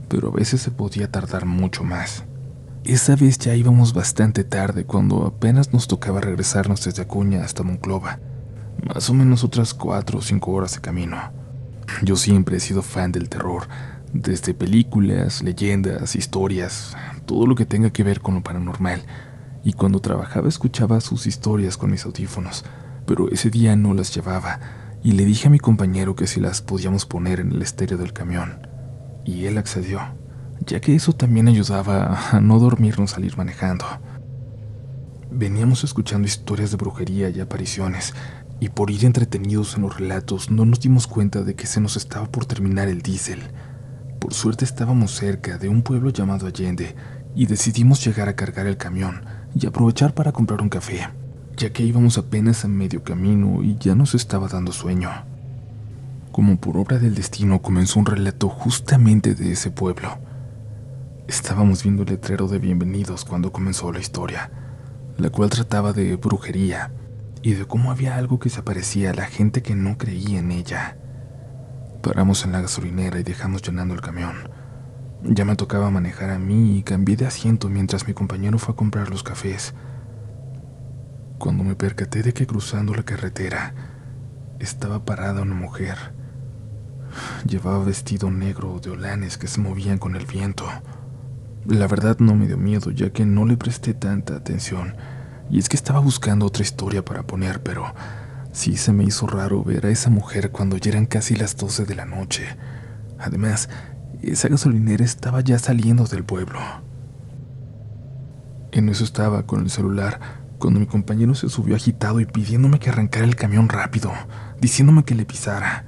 pero 0.07 0.29
a 0.29 0.31
veces 0.31 0.61
se 0.61 0.71
podía 0.71 1.11
tardar 1.11 1.45
mucho 1.45 1.83
más. 1.83 2.23
Esa 2.89 3.15
vez 3.15 3.37
ya 3.37 3.53
íbamos 3.53 3.93
bastante 3.93 4.43
tarde 4.43 4.83
cuando 4.83 5.27
apenas 5.27 5.71
nos 5.73 5.87
tocaba 5.87 6.21
regresarnos 6.21 6.83
desde 6.83 7.03
Acuña 7.03 7.43
hasta 7.43 7.61
Monclova, 7.61 8.17
más 8.83 9.11
o 9.11 9.13
menos 9.13 9.43
otras 9.43 9.75
cuatro 9.75 10.17
o 10.17 10.21
cinco 10.23 10.53
horas 10.53 10.73
de 10.73 10.81
camino. 10.81 11.31
Yo 12.01 12.15
siempre 12.15 12.57
he 12.57 12.59
sido 12.59 12.81
fan 12.81 13.11
del 13.11 13.29
terror, 13.29 13.67
desde 14.11 14.55
películas, 14.55 15.43
leyendas, 15.43 16.15
historias, 16.15 16.97
todo 17.27 17.45
lo 17.45 17.53
que 17.53 17.67
tenga 17.67 17.91
que 17.91 18.03
ver 18.03 18.21
con 18.21 18.33
lo 18.33 18.41
paranormal, 18.41 19.03
y 19.63 19.73
cuando 19.73 19.99
trabajaba 19.99 20.49
escuchaba 20.49 20.99
sus 20.99 21.27
historias 21.27 21.77
con 21.77 21.91
mis 21.91 22.05
audífonos, 22.05 22.65
pero 23.05 23.29
ese 23.29 23.51
día 23.51 23.75
no 23.75 23.93
las 23.93 24.15
llevaba, 24.15 24.61
y 25.03 25.11
le 25.11 25.25
dije 25.25 25.47
a 25.47 25.51
mi 25.51 25.59
compañero 25.59 26.15
que 26.15 26.25
si 26.25 26.39
las 26.39 26.63
podíamos 26.63 27.05
poner 27.05 27.39
en 27.39 27.51
el 27.51 27.61
estéreo 27.61 27.99
del 27.99 28.13
camión, 28.13 28.67
y 29.25 29.45
él 29.45 29.59
accedió 29.59 30.01
ya 30.65 30.79
que 30.79 30.95
eso 30.95 31.13
también 31.13 31.47
ayudaba 31.47 32.31
a 32.31 32.41
no 32.41 32.59
dormirnos 32.59 33.15
al 33.15 33.25
ir 33.25 33.37
manejando. 33.37 33.85
Veníamos 35.31 35.83
escuchando 35.83 36.27
historias 36.27 36.71
de 36.71 36.77
brujería 36.77 37.29
y 37.29 37.39
apariciones, 37.39 38.13
y 38.59 38.69
por 38.69 38.91
ir 38.91 39.05
entretenidos 39.05 39.75
en 39.75 39.83
los 39.83 39.97
relatos 39.97 40.51
no 40.51 40.65
nos 40.65 40.79
dimos 40.79 41.07
cuenta 41.07 41.43
de 41.43 41.55
que 41.55 41.67
se 41.67 41.79
nos 41.79 41.95
estaba 41.95 42.25
por 42.27 42.45
terminar 42.45 42.87
el 42.87 43.01
diésel. 43.01 43.39
Por 44.19 44.33
suerte 44.33 44.65
estábamos 44.65 45.11
cerca 45.11 45.57
de 45.57 45.69
un 45.69 45.81
pueblo 45.81 46.09
llamado 46.09 46.45
Allende 46.45 46.95
y 47.35 47.45
decidimos 47.45 48.03
llegar 48.03 48.27
a 48.27 48.35
cargar 48.35 48.67
el 48.67 48.75
camión 48.75 49.23
y 49.55 49.65
aprovechar 49.65 50.13
para 50.13 50.33
comprar 50.33 50.61
un 50.61 50.69
café, 50.69 51.07
ya 51.55 51.71
que 51.71 51.83
íbamos 51.83 52.17
apenas 52.17 52.65
a 52.65 52.67
medio 52.67 53.03
camino 53.03 53.63
y 53.63 53.77
ya 53.79 53.95
nos 53.95 54.13
estaba 54.15 54.49
dando 54.49 54.73
sueño. 54.73 55.09
Como 56.33 56.57
por 56.57 56.77
obra 56.77 56.99
del 56.99 57.15
destino 57.15 57.61
comenzó 57.61 57.99
un 57.99 58.05
relato 58.05 58.49
justamente 58.49 59.35
de 59.35 59.53
ese 59.53 59.71
pueblo 59.71 60.17
Estábamos 61.29 61.83
viendo 61.83 62.01
el 62.01 62.09
letrero 62.09 62.47
de 62.47 62.57
bienvenidos 62.57 63.23
cuando 63.23 63.51
comenzó 63.51 63.91
la 63.91 63.99
historia, 63.99 64.49
la 65.19 65.29
cual 65.29 65.51
trataba 65.51 65.93
de 65.93 66.15
brujería 66.15 66.91
y 67.43 67.53
de 67.53 67.65
cómo 67.65 67.91
había 67.91 68.15
algo 68.15 68.39
que 68.39 68.49
se 68.49 68.61
aparecía 68.61 69.11
a 69.11 69.13
la 69.13 69.27
gente 69.27 69.61
que 69.61 69.75
no 69.75 69.99
creía 69.99 70.39
en 70.39 70.49
ella. 70.49 70.97
Paramos 72.01 72.45
en 72.45 72.53
la 72.53 72.61
gasolinera 72.61 73.19
y 73.19 73.23
dejamos 73.23 73.61
llenando 73.61 73.93
el 73.93 74.01
camión. 74.01 74.49
Ya 75.21 75.45
me 75.45 75.55
tocaba 75.55 75.91
manejar 75.91 76.31
a 76.31 76.39
mí 76.39 76.79
y 76.79 76.81
cambié 76.81 77.15
de 77.15 77.27
asiento 77.27 77.69
mientras 77.69 78.07
mi 78.07 78.15
compañero 78.15 78.57
fue 78.57 78.73
a 78.73 78.77
comprar 78.77 79.11
los 79.11 79.21
cafés. 79.21 79.75
Cuando 81.37 81.63
me 81.63 81.75
percaté 81.75 82.23
de 82.23 82.33
que 82.33 82.47
cruzando 82.47 82.95
la 82.95 83.03
carretera 83.03 83.75
estaba 84.57 85.05
parada 85.05 85.43
una 85.43 85.53
mujer. 85.53 85.95
Llevaba 87.45 87.85
vestido 87.85 88.31
negro 88.31 88.79
de 88.79 88.89
olanes 88.89 89.37
que 89.37 89.45
se 89.45 89.61
movían 89.61 89.99
con 89.99 90.15
el 90.15 90.25
viento. 90.25 90.65
La 91.65 91.87
verdad 91.87 92.17
no 92.19 92.35
me 92.35 92.47
dio 92.47 92.57
miedo, 92.57 92.91
ya 92.91 93.11
que 93.11 93.25
no 93.25 93.45
le 93.45 93.57
presté 93.57 93.93
tanta 93.93 94.35
atención. 94.35 94.95
Y 95.49 95.59
es 95.59 95.69
que 95.69 95.75
estaba 95.75 95.99
buscando 95.99 96.45
otra 96.45 96.63
historia 96.63 97.03
para 97.03 97.23
poner, 97.23 97.61
pero 97.61 97.93
sí 98.51 98.77
se 98.77 98.93
me 98.93 99.03
hizo 99.03 99.27
raro 99.27 99.63
ver 99.63 99.85
a 99.85 99.89
esa 99.89 100.09
mujer 100.09 100.51
cuando 100.51 100.77
ya 100.77 100.91
eran 100.91 101.05
casi 101.05 101.35
las 101.35 101.57
12 101.57 101.85
de 101.85 101.95
la 101.95 102.05
noche. 102.05 102.43
Además, 103.19 103.69
esa 104.21 104.47
gasolinera 104.47 105.03
estaba 105.03 105.41
ya 105.41 105.59
saliendo 105.59 106.05
del 106.05 106.23
pueblo. 106.23 106.59
En 108.71 108.89
eso 108.89 109.03
estaba 109.03 109.45
con 109.45 109.61
el 109.61 109.69
celular 109.69 110.19
cuando 110.59 110.79
mi 110.79 110.85
compañero 110.85 111.35
se 111.35 111.49
subió 111.49 111.75
agitado 111.75 112.19
y 112.19 112.25
pidiéndome 112.25 112.79
que 112.79 112.89
arrancara 112.89 113.25
el 113.25 113.35
camión 113.35 113.69
rápido, 113.69 114.11
diciéndome 114.61 115.03
que 115.03 115.15
le 115.15 115.25
pisara. 115.25 115.85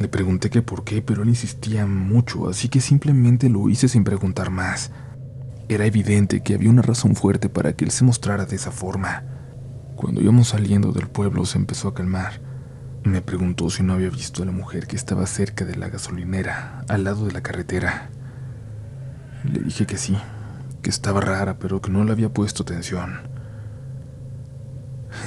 Le 0.00 0.08
pregunté 0.08 0.50
que 0.50 0.62
por 0.62 0.84
qué, 0.84 1.02
pero 1.02 1.22
él 1.22 1.28
insistía 1.28 1.86
mucho, 1.86 2.48
así 2.48 2.68
que 2.68 2.80
simplemente 2.80 3.48
lo 3.48 3.68
hice 3.68 3.88
sin 3.88 4.04
preguntar 4.04 4.50
más. 4.50 4.90
Era 5.68 5.86
evidente 5.86 6.42
que 6.42 6.54
había 6.54 6.70
una 6.70 6.82
razón 6.82 7.14
fuerte 7.14 7.48
para 7.48 7.74
que 7.74 7.84
él 7.84 7.90
se 7.90 8.04
mostrara 8.04 8.44
de 8.44 8.56
esa 8.56 8.72
forma. 8.72 9.24
Cuando 9.96 10.20
íbamos 10.20 10.48
saliendo 10.48 10.92
del 10.92 11.08
pueblo 11.08 11.44
se 11.44 11.58
empezó 11.58 11.88
a 11.88 11.94
calmar. 11.94 12.40
Me 13.04 13.22
preguntó 13.22 13.70
si 13.70 13.82
no 13.82 13.94
había 13.94 14.10
visto 14.10 14.42
a 14.42 14.46
la 14.46 14.52
mujer 14.52 14.86
que 14.86 14.96
estaba 14.96 15.26
cerca 15.26 15.64
de 15.64 15.76
la 15.76 15.88
gasolinera, 15.88 16.84
al 16.88 17.04
lado 17.04 17.26
de 17.26 17.32
la 17.32 17.42
carretera. 17.42 18.10
Le 19.44 19.60
dije 19.60 19.86
que 19.86 19.96
sí, 19.96 20.18
que 20.82 20.90
estaba 20.90 21.20
rara, 21.20 21.58
pero 21.58 21.80
que 21.80 21.90
no 21.90 22.04
le 22.04 22.12
había 22.12 22.32
puesto 22.32 22.62
atención. 22.62 23.20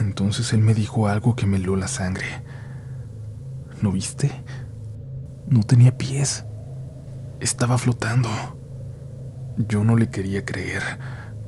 Entonces 0.02 0.54
él 0.54 0.60
me 0.60 0.74
dijo 0.74 1.08
algo 1.08 1.36
que 1.36 1.46
me 1.46 1.58
heló 1.58 1.76
la 1.76 1.88
sangre. 1.88 2.28
¿No 3.84 3.92
viste? 3.92 4.32
No 5.46 5.62
tenía 5.64 5.98
pies. 5.98 6.46
Estaba 7.42 7.78
flotando. 7.78 8.30
Yo 9.58 9.84
no 9.84 9.98
le 9.98 10.10
quería 10.10 10.46
creer, 10.46 10.82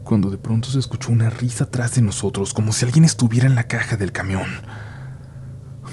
cuando 0.03 0.29
de 0.29 0.37
pronto 0.37 0.67
se 0.67 0.79
escuchó 0.79 1.13
una 1.13 1.29
risa 1.29 1.63
atrás 1.63 1.95
de 1.95 2.01
nosotros, 2.01 2.53
como 2.53 2.73
si 2.73 2.83
alguien 2.83 3.05
estuviera 3.05 3.47
en 3.47 3.55
la 3.55 3.69
caja 3.69 3.95
del 3.95 4.11
camión. 4.11 4.47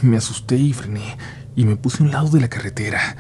Me 0.03 0.17
asusté 0.17 0.57
y 0.57 0.73
frené, 0.73 1.17
y 1.55 1.65
me 1.65 1.77
puse 1.77 2.03
a 2.03 2.07
un 2.07 2.11
lado 2.11 2.29
de 2.31 2.41
la 2.41 2.49
carretera. 2.49 3.17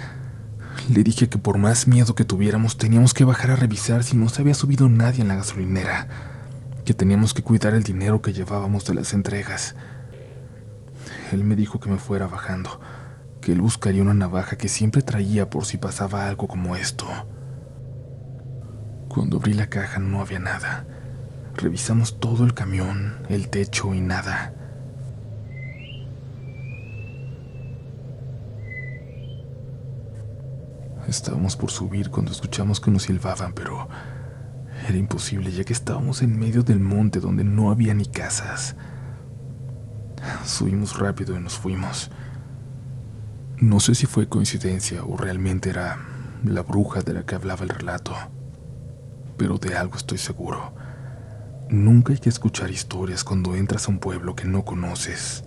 Le 0.88 1.04
dije 1.04 1.28
que 1.28 1.38
por 1.38 1.58
más 1.58 1.86
miedo 1.86 2.16
que 2.16 2.24
tuviéramos 2.24 2.76
teníamos 2.76 3.14
que 3.14 3.22
bajar 3.24 3.52
a 3.52 3.56
revisar 3.56 4.02
si 4.02 4.16
no 4.16 4.28
se 4.30 4.42
había 4.42 4.54
subido 4.54 4.88
nadie 4.88 5.22
en 5.22 5.28
la 5.28 5.36
gasolinera, 5.36 6.08
que 6.84 6.92
teníamos 6.92 7.34
que 7.34 7.44
cuidar 7.44 7.74
el 7.74 7.84
dinero 7.84 8.20
que 8.20 8.32
llevábamos 8.32 8.84
de 8.84 8.94
las 8.94 9.14
entregas. 9.14 9.76
Él 11.30 11.44
me 11.44 11.54
dijo 11.54 11.78
que 11.78 11.88
me 11.88 11.98
fuera 11.98 12.26
bajando, 12.26 12.80
que 13.42 13.52
él 13.52 13.60
buscaría 13.60 14.00
una 14.00 14.14
navaja 14.14 14.56
que 14.56 14.68
siempre 14.68 15.02
traía 15.02 15.50
por 15.50 15.66
si 15.66 15.76
pasaba 15.76 16.26
algo 16.28 16.48
como 16.48 16.76
esto. 16.76 17.06
Cuando 19.08 19.36
abrí 19.36 19.52
la 19.52 19.66
caja 19.66 19.98
no 19.98 20.22
había 20.22 20.38
nada. 20.38 20.86
Revisamos 21.56 22.18
todo 22.18 22.44
el 22.44 22.54
camión, 22.54 23.18
el 23.28 23.50
techo 23.50 23.92
y 23.92 24.00
nada. 24.00 24.54
Estábamos 31.06 31.56
por 31.56 31.70
subir 31.70 32.10
cuando 32.10 32.32
escuchamos 32.32 32.80
que 32.80 32.90
nos 32.90 33.02
silbaban, 33.02 33.52
pero 33.52 33.88
era 34.88 34.96
imposible 34.96 35.50
ya 35.50 35.64
que 35.64 35.72
estábamos 35.72 36.22
en 36.22 36.38
medio 36.38 36.62
del 36.62 36.80
monte 36.80 37.20
donde 37.20 37.44
no 37.44 37.70
había 37.70 37.92
ni 37.92 38.06
casas. 38.06 38.76
Subimos 40.46 40.98
rápido 40.98 41.36
y 41.36 41.40
nos 41.40 41.58
fuimos. 41.58 42.10
No 43.62 43.78
sé 43.78 43.94
si 43.94 44.06
fue 44.06 44.28
coincidencia 44.28 45.04
o 45.04 45.16
realmente 45.16 45.70
era 45.70 45.96
la 46.44 46.62
bruja 46.62 47.02
de 47.02 47.12
la 47.12 47.22
que 47.24 47.36
hablaba 47.36 47.62
el 47.62 47.68
relato, 47.68 48.12
pero 49.36 49.56
de 49.58 49.76
algo 49.76 49.96
estoy 49.96 50.18
seguro. 50.18 50.74
Nunca 51.70 52.12
hay 52.12 52.18
que 52.18 52.28
escuchar 52.28 52.72
historias 52.72 53.22
cuando 53.22 53.54
entras 53.54 53.86
a 53.86 53.92
un 53.92 54.00
pueblo 54.00 54.34
que 54.34 54.46
no 54.46 54.64
conoces. 54.64 55.44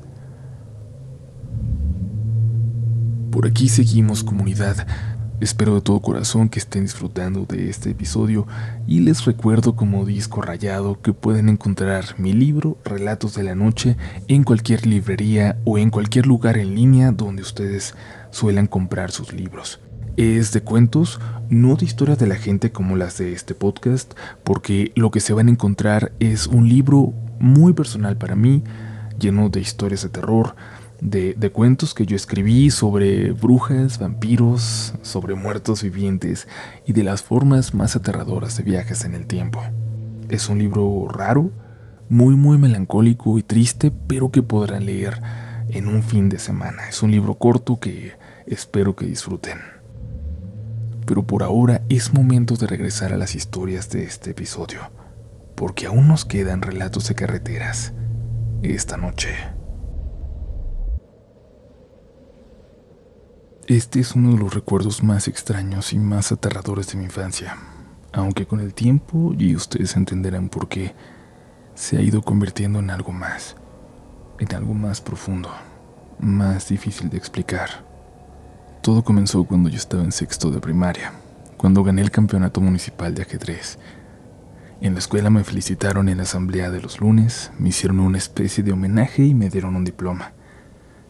Por 3.31 3.47
aquí 3.47 3.67
seguimos 3.67 4.23
comunidad. 4.23 4.87
Espero 5.41 5.75
de 5.75 5.81
todo 5.81 5.99
corazón 5.99 6.47
que 6.47 6.59
estén 6.59 6.83
disfrutando 6.83 7.45
de 7.45 7.69
este 7.69 7.89
episodio 7.89 8.47
y 8.87 9.01
les 9.01 9.25
recuerdo 9.25 9.75
como 9.75 10.05
disco 10.05 10.41
rayado 10.41 11.01
que 11.01 11.11
pueden 11.11 11.49
encontrar 11.49 12.17
mi 12.17 12.31
libro 12.31 12.77
Relatos 12.85 13.35
de 13.35 13.43
la 13.43 13.53
Noche 13.53 13.97
en 14.29 14.45
cualquier 14.45 14.87
librería 14.87 15.57
o 15.65 15.77
en 15.77 15.89
cualquier 15.89 16.25
lugar 16.25 16.57
en 16.57 16.73
línea 16.73 17.11
donde 17.11 17.41
ustedes 17.41 17.95
suelen 18.31 18.67
comprar 18.67 19.11
sus 19.11 19.33
libros. 19.33 19.81
Es 20.15 20.53
de 20.53 20.61
cuentos, 20.61 21.19
no 21.49 21.75
de 21.75 21.83
historias 21.83 22.17
de 22.17 22.27
la 22.27 22.35
gente 22.35 22.71
como 22.71 22.95
las 22.95 23.17
de 23.17 23.33
este 23.33 23.55
podcast, 23.55 24.13
porque 24.45 24.93
lo 24.95 25.11
que 25.11 25.19
se 25.19 25.33
van 25.33 25.49
a 25.49 25.51
encontrar 25.51 26.13
es 26.21 26.47
un 26.47 26.69
libro 26.69 27.13
muy 27.39 27.73
personal 27.73 28.15
para 28.15 28.37
mí 28.37 28.63
lleno 29.19 29.49
de 29.49 29.59
historias 29.59 30.01
de 30.03 30.09
terror, 30.09 30.55
de, 31.09 31.51
cuentos 31.51 31.93
que 31.93 32.05
yo 32.05 32.15
escribí 32.15 32.71
sobre 32.71 33.31
brujas, 33.31 33.99
vampiros, 33.99 34.93
sobre 35.01 35.35
muertos 35.35 35.83
vivientes 35.83 36.47
y 36.85 36.93
de 36.93 37.03
las 37.03 37.21
formas 37.21 37.73
más 37.73 37.95
aterradoras 37.95 38.57
de 38.57 38.63
viajes 38.63 39.05
en 39.05 39.13
el 39.13 39.27
tiempo. 39.27 39.61
Es 40.29 40.49
un 40.49 40.57
libro 40.57 41.07
raro, 41.07 41.51
muy 42.09 42.35
muy 42.35 42.57
melancólico 42.57 43.37
y 43.37 43.43
triste, 43.43 43.91
pero 43.91 44.31
que 44.31 44.41
podrán 44.41 44.85
leer 44.85 45.21
en 45.69 45.87
un 45.87 46.01
fin 46.01 46.29
de 46.29 46.39
semana. 46.39 46.89
Es 46.89 47.03
un 47.03 47.11
libro 47.11 47.35
corto 47.35 47.79
que 47.79 48.13
espero 48.47 48.95
que 48.95 49.05
disfruten. 49.05 49.59
Pero 51.05 51.23
por 51.23 51.43
ahora 51.43 51.83
es 51.87 52.13
momento 52.13 52.55
de 52.55 52.65
regresar 52.65 53.13
a 53.13 53.17
las 53.17 53.35
historias 53.35 53.89
de 53.91 54.03
este 54.03 54.31
episodio, 54.31 54.79
porque 55.53 55.85
aún 55.85 56.07
nos 56.07 56.25
quedan 56.25 56.63
relatos 56.63 57.07
de 57.07 57.15
carreteras 57.15 57.93
esta 58.63 58.97
noche. 58.97 59.54
Este 63.67 63.99
es 63.99 64.13
uno 64.13 64.33
de 64.33 64.37
los 64.37 64.53
recuerdos 64.53 65.01
más 65.01 65.27
extraños 65.27 65.91
y 65.91 65.97
más 65.97 66.31
aterradores 66.31 66.85
de 66.91 66.99
mi 66.99 67.05
infancia, 67.05 67.57
aunque 68.13 68.45
con 68.45 68.59
el 68.59 68.75
tiempo, 68.75 69.33
y 69.35 69.55
ustedes 69.55 69.95
entenderán 69.95 70.49
por 70.49 70.67
qué, 70.67 70.93
se 71.73 71.97
ha 71.97 72.01
ido 72.01 72.21
convirtiendo 72.21 72.77
en 72.77 72.91
algo 72.91 73.11
más, 73.11 73.55
en 74.37 74.53
algo 74.53 74.75
más 74.75 75.01
profundo, 75.01 75.49
más 76.19 76.69
difícil 76.69 77.09
de 77.09 77.17
explicar. 77.17 77.83
Todo 78.83 79.03
comenzó 79.03 79.43
cuando 79.45 79.67
yo 79.67 79.77
estaba 79.77 80.03
en 80.03 80.11
sexto 80.11 80.51
de 80.51 80.61
primaria, 80.61 81.13
cuando 81.57 81.83
gané 81.83 82.03
el 82.03 82.11
campeonato 82.11 82.61
municipal 82.61 83.15
de 83.15 83.23
ajedrez. 83.23 83.79
En 84.79 84.93
la 84.93 84.99
escuela 84.99 85.31
me 85.31 85.43
felicitaron 85.43 86.07
en 86.07 86.17
la 86.17 86.23
asamblea 86.23 86.69
de 86.69 86.83
los 86.83 86.99
lunes, 86.99 87.49
me 87.57 87.69
hicieron 87.69 87.99
una 87.99 88.19
especie 88.19 88.63
de 88.63 88.73
homenaje 88.73 89.23
y 89.25 89.33
me 89.33 89.49
dieron 89.49 89.75
un 89.75 89.85
diploma. 89.85 90.33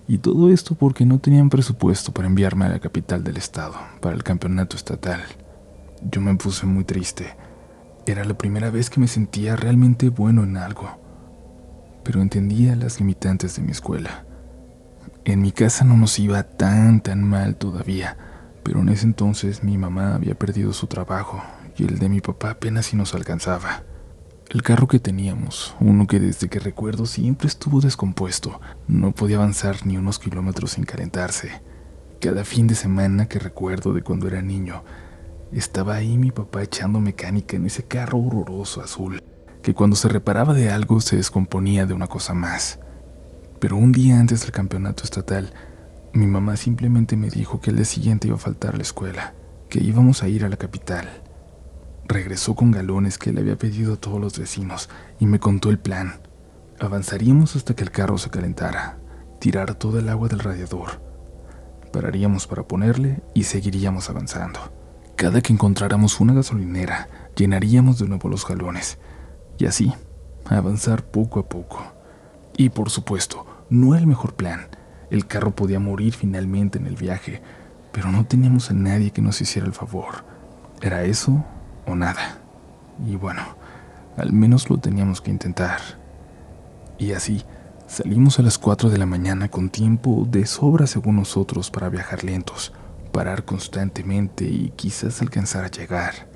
Y 0.08 0.20
todo 0.20 0.50
esto 0.50 0.76
porque 0.76 1.06
no 1.06 1.20
tenían 1.20 1.50
presupuesto 1.50 2.12
para 2.12 2.28
enviarme 2.28 2.66
a 2.66 2.70
la 2.70 2.80
capital 2.80 3.24
del 3.24 3.38
estado, 3.38 3.76
para 4.02 4.16
el 4.16 4.24
campeonato 4.24 4.76
estatal. 4.76 5.22
Yo 6.02 6.22
me 6.22 6.36
puse 6.36 6.66
muy 6.66 6.84
triste 6.84 7.36
era 8.08 8.24
la 8.24 8.38
primera 8.38 8.70
vez 8.70 8.92
que 8.92 9.00
me 9.00 9.08
sentía 9.08 9.56
realmente 9.56 10.10
bueno 10.10 10.44
en 10.44 10.58
algo, 10.58 11.00
pero 12.04 12.22
entendía 12.22 12.76
las 12.76 13.00
limitantes 13.00 13.56
de 13.56 13.64
mi 13.64 13.72
escuela. 13.72 14.26
En 15.24 15.42
mi 15.42 15.52
casa 15.52 15.86
no 15.86 15.98
nos 15.98 16.20
iba 16.20 16.44
tan 16.44 17.02
tan 17.02 17.24
mal 17.24 17.56
todavía, 17.56 18.16
pero 18.62 18.82
en 18.82 18.90
ese 18.90 19.06
entonces 19.08 19.64
mi 19.64 19.80
mamá 19.80 20.14
había 20.14 20.36
perdido 20.36 20.72
su 20.72 20.86
trabajo 20.86 21.42
y 21.78 21.86
el 21.86 21.98
de 21.98 22.10
mi 22.10 22.22
papá 22.22 22.52
apenas 22.52 22.86
si 22.88 22.96
nos 22.96 23.16
alcanzaba. 23.16 23.84
El 24.50 24.62
carro 24.62 24.88
que 24.88 25.00
teníamos, 25.00 25.76
uno 25.80 26.06
que 26.06 26.20
desde 26.20 26.50
que 26.50 26.60
recuerdo 26.60 27.08
siempre 27.08 27.48
estuvo 27.48 27.82
descompuesto, 27.82 28.62
no 28.88 29.12
podía 29.12 29.38
avanzar 29.38 29.88
ni 29.88 29.98
unos 29.98 30.20
kilómetros 30.20 30.72
sin 30.72 30.84
calentarse. 30.84 31.64
Cada 32.22 32.46
fin 32.46 32.68
de 32.68 32.76
semana 32.76 33.28
que 33.28 33.40
recuerdo 33.40 33.92
de 33.92 34.04
cuando 34.04 34.28
era 34.28 34.44
niño, 34.44 34.84
estaba 35.52 35.96
ahí 35.96 36.18
mi 36.20 36.30
papá 36.30 36.62
echando 36.62 37.00
mecánica 37.00 37.56
en 37.56 37.66
ese 37.66 37.84
carro 37.86 38.20
horroroso 38.20 38.82
azul, 38.82 39.20
que 39.64 39.74
cuando 39.74 39.96
se 39.96 40.10
reparaba 40.10 40.54
de 40.54 40.70
algo 40.70 41.02
se 41.02 41.18
descomponía 41.18 41.88
de 41.88 41.96
una 41.96 42.08
cosa 42.08 42.36
más. 42.36 42.80
Pero 43.60 43.78
un 43.78 43.92
día 43.92 44.20
antes 44.20 44.42
del 44.42 44.52
campeonato 44.52 45.04
estatal, 45.04 45.54
mi 46.14 46.28
mamá 46.28 46.56
simplemente 46.56 47.18
me 47.18 47.32
dijo 47.32 47.62
que 47.62 47.72
el 47.72 47.78
día 47.78 47.86
siguiente 47.86 48.28
iba 48.28 48.38
a 48.38 48.40
faltar 48.40 48.78
la 48.78 48.84
escuela, 48.84 49.34
que 49.70 49.84
íbamos 49.84 50.22
a 50.22 50.28
ir 50.28 50.46
a 50.46 50.50
la 50.50 50.58
capital. 50.58 51.25
Regresó 52.08 52.54
con 52.54 52.70
galones 52.70 53.18
que 53.18 53.34
le 53.34 53.42
había 53.42 53.58
pedido 53.58 53.94
a 53.94 53.98
todos 53.98 54.22
los 54.22 54.38
vecinos 54.38 54.90
y 55.20 55.26
me 55.26 55.40
contó 55.40 55.72
el 55.72 55.80
plan. 55.80 56.20
Avanzaríamos 56.80 57.56
hasta 57.56 57.76
que 57.76 57.84
el 57.84 57.90
carro 57.90 58.20
se 58.20 58.30
calentara, 58.30 59.00
tirar 59.40 59.74
todo 59.74 59.98
el 59.98 60.08
agua 60.10 60.28
del 60.28 60.40
radiador. 60.40 61.02
Pararíamos 61.92 62.46
para 62.46 62.68
ponerle 62.68 63.24
y 63.34 63.44
seguiríamos 63.44 64.10
avanzando. 64.10 64.60
Cada 65.16 65.42
que 65.42 65.54
encontráramos 65.54 66.20
una 66.20 66.34
gasolinera, 66.34 67.10
llenaríamos 67.36 67.98
de 67.98 68.08
nuevo 68.08 68.30
los 68.30 68.46
galones. 68.46 69.00
Y 69.58 69.66
así, 69.66 69.92
avanzar 70.46 71.06
poco 71.06 71.40
a 71.40 71.50
poco. 71.50 71.82
Y 72.56 72.70
por 72.70 72.92
supuesto, 72.92 73.48
no 73.70 73.96
era 73.96 74.02
el 74.02 74.08
mejor 74.08 74.36
plan. 74.36 74.68
El 75.10 75.26
carro 75.26 75.56
podía 75.56 75.80
morir 75.80 76.14
finalmente 76.14 76.78
en 76.78 76.86
el 76.86 76.98
viaje, 76.98 77.42
pero 77.92 78.12
no 78.12 78.28
teníamos 78.28 78.70
a 78.70 78.74
nadie 78.76 79.12
que 79.12 79.22
nos 79.24 79.42
hiciera 79.42 79.66
el 79.66 79.74
favor. 79.74 80.26
Era 80.82 81.04
eso 81.04 81.44
o 81.86 81.96
nada. 81.96 82.40
Y 83.06 83.16
bueno, 83.16 83.42
al 84.18 84.34
menos 84.34 84.70
lo 84.70 84.78
teníamos 84.78 85.22
que 85.22 85.32
intentar. 85.32 85.80
Y 86.98 87.14
así, 87.14 87.44
salimos 87.88 88.40
a 88.40 88.44
las 88.44 88.58
4 88.58 88.90
de 88.90 88.98
la 88.98 89.06
mañana 89.06 89.50
con 89.50 89.70
tiempo 89.70 90.26
de 90.30 90.46
sobra 90.46 90.88
según 90.88 91.18
nosotros 91.18 91.70
para 91.72 91.90
viajar 91.90 92.24
lentos 92.24 92.74
parar 93.16 93.46
constantemente 93.46 94.44
y 94.44 94.74
quizás 94.76 95.22
alcanzar 95.22 95.64
a 95.64 95.72
llegar. 95.72 96.28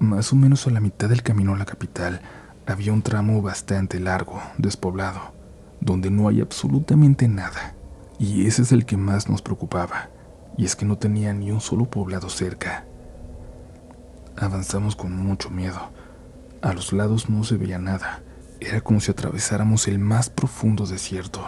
Más 0.00 0.32
o 0.32 0.36
menos 0.36 0.66
a 0.66 0.70
la 0.70 0.80
mitad 0.80 1.08
del 1.08 1.22
camino 1.22 1.54
a 1.54 1.56
la 1.56 1.64
capital 1.64 2.20
había 2.66 2.92
un 2.92 3.02
tramo 3.02 3.40
bastante 3.40 4.00
largo, 4.00 4.42
despoblado, 4.58 5.32
donde 5.80 6.10
no 6.10 6.26
hay 6.26 6.40
absolutamente 6.40 7.28
nada. 7.28 7.76
Y 8.18 8.48
ese 8.48 8.62
es 8.62 8.72
el 8.72 8.84
que 8.84 8.96
más 8.96 9.28
nos 9.28 9.42
preocupaba, 9.42 10.10
y 10.58 10.64
es 10.64 10.74
que 10.74 10.84
no 10.84 10.98
tenía 10.98 11.32
ni 11.34 11.52
un 11.52 11.60
solo 11.60 11.84
poblado 11.88 12.28
cerca. 12.28 12.84
Avanzamos 14.36 14.96
con 14.96 15.16
mucho 15.16 15.50
miedo. 15.50 15.92
A 16.62 16.72
los 16.72 16.92
lados 16.92 17.28
no 17.28 17.44
se 17.44 17.56
veía 17.56 17.78
nada. 17.78 18.22
Era 18.60 18.80
como 18.80 19.00
si 19.00 19.10
atravesáramos 19.10 19.88
el 19.88 19.98
más 19.98 20.30
profundo 20.30 20.86
desierto. 20.86 21.42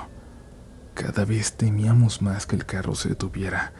Cada 0.94 1.24
vez 1.24 1.54
temíamos 1.54 2.22
más 2.22 2.46
que 2.46 2.56
el 2.56 2.66
carro 2.66 2.94
se 2.94 3.10
detuviera 3.10 3.72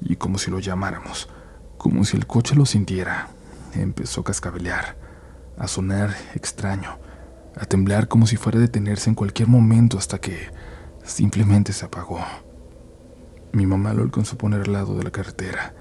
y 0.00 0.16
como 0.16 0.38
si 0.38 0.50
lo 0.50 0.58
llamáramos, 0.58 1.28
como 1.76 2.04
si 2.04 2.16
el 2.16 2.26
coche 2.26 2.54
lo 2.54 2.66
sintiera, 2.66 3.28
empezó 3.74 4.20
a 4.20 4.24
cascabelear, 4.24 4.96
a 5.56 5.66
sonar 5.66 6.14
extraño, 6.34 6.98
a 7.56 7.64
temblar 7.64 8.08
como 8.08 8.26
si 8.26 8.36
fuera 8.36 8.58
a 8.58 8.62
detenerse 8.62 9.10
en 9.10 9.14
cualquier 9.14 9.48
momento 9.48 9.98
hasta 9.98 10.20
que 10.20 10.50
simplemente 11.04 11.72
se 11.72 11.86
apagó. 11.86 12.20
Mi 13.52 13.66
mamá 13.66 13.94
lo 13.94 14.02
alcanzó 14.02 14.34
a 14.34 14.38
poner 14.38 14.62
al 14.62 14.72
lado 14.72 14.96
de 14.96 15.04
la 15.04 15.10
carretera. 15.10 15.74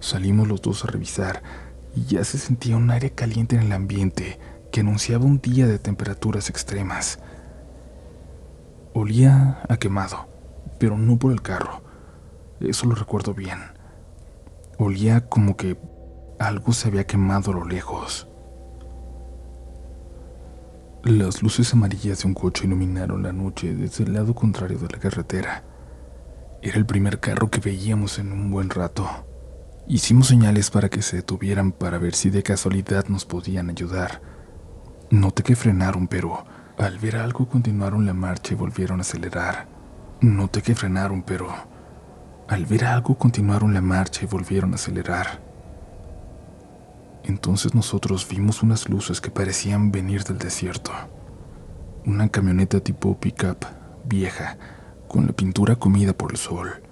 Salimos 0.00 0.46
los 0.48 0.60
dos 0.60 0.84
a 0.84 0.88
revisar 0.88 1.42
y 1.96 2.04
ya 2.04 2.22
se 2.24 2.38
sentía 2.38 2.76
un 2.76 2.90
aire 2.90 3.10
caliente 3.10 3.56
en 3.56 3.62
el 3.62 3.72
ambiente 3.72 4.38
que 4.70 4.80
anunciaba 4.80 5.24
un 5.24 5.40
día 5.40 5.66
de 5.66 5.78
temperaturas 5.78 6.50
extremas. 6.50 7.18
Olía 8.92 9.62
a 9.68 9.78
quemado, 9.78 10.28
pero 10.78 10.98
no 10.98 11.18
por 11.18 11.32
el 11.32 11.42
carro, 11.42 11.82
eso 12.60 12.86
lo 12.86 12.94
recuerdo 12.94 13.34
bien. 13.34 13.58
Olía 14.78 15.26
como 15.28 15.56
que 15.56 15.78
algo 16.38 16.72
se 16.74 16.88
había 16.88 17.06
quemado 17.06 17.50
a 17.50 17.54
lo 17.54 17.64
lejos. 17.64 18.28
Las 21.02 21.42
luces 21.42 21.72
amarillas 21.72 22.22
de 22.22 22.28
un 22.28 22.34
coche 22.34 22.66
iluminaron 22.66 23.22
la 23.22 23.32
noche 23.32 23.74
desde 23.74 24.04
el 24.04 24.12
lado 24.12 24.34
contrario 24.34 24.78
de 24.78 24.88
la 24.88 24.98
carretera. 24.98 25.64
Era 26.60 26.76
el 26.76 26.84
primer 26.84 27.20
carro 27.20 27.48
que 27.48 27.60
veíamos 27.60 28.18
en 28.18 28.32
un 28.32 28.50
buen 28.50 28.68
rato. 28.68 29.08
Hicimos 29.88 30.26
señales 30.26 30.70
para 30.72 30.88
que 30.88 31.00
se 31.00 31.18
detuvieran 31.18 31.70
para 31.70 31.98
ver 31.98 32.16
si 32.16 32.28
de 32.28 32.42
casualidad 32.42 33.06
nos 33.06 33.24
podían 33.24 33.70
ayudar. 33.70 34.20
Noté 35.10 35.44
que 35.44 35.54
frenaron, 35.54 36.08
pero 36.08 36.44
al 36.76 36.98
ver 36.98 37.16
algo 37.16 37.48
continuaron 37.48 38.04
la 38.04 38.12
marcha 38.12 38.54
y 38.54 38.56
volvieron 38.56 38.98
a 38.98 39.02
acelerar. 39.02 39.68
Noté 40.20 40.60
que 40.60 40.74
frenaron, 40.74 41.22
pero 41.22 41.54
al 42.48 42.66
ver 42.66 42.84
algo 42.84 43.16
continuaron 43.16 43.74
la 43.74 43.80
marcha 43.80 44.24
y 44.24 44.26
volvieron 44.26 44.72
a 44.72 44.74
acelerar. 44.74 45.40
Entonces 47.22 47.72
nosotros 47.72 48.26
vimos 48.28 48.64
unas 48.64 48.88
luces 48.88 49.20
que 49.20 49.30
parecían 49.30 49.92
venir 49.92 50.24
del 50.24 50.38
desierto. 50.38 50.90
Una 52.04 52.28
camioneta 52.28 52.80
tipo 52.80 53.20
pickup, 53.20 53.64
vieja, 54.04 54.58
con 55.06 55.26
la 55.26 55.32
pintura 55.32 55.76
comida 55.76 56.12
por 56.12 56.32
el 56.32 56.38
sol. 56.38 56.82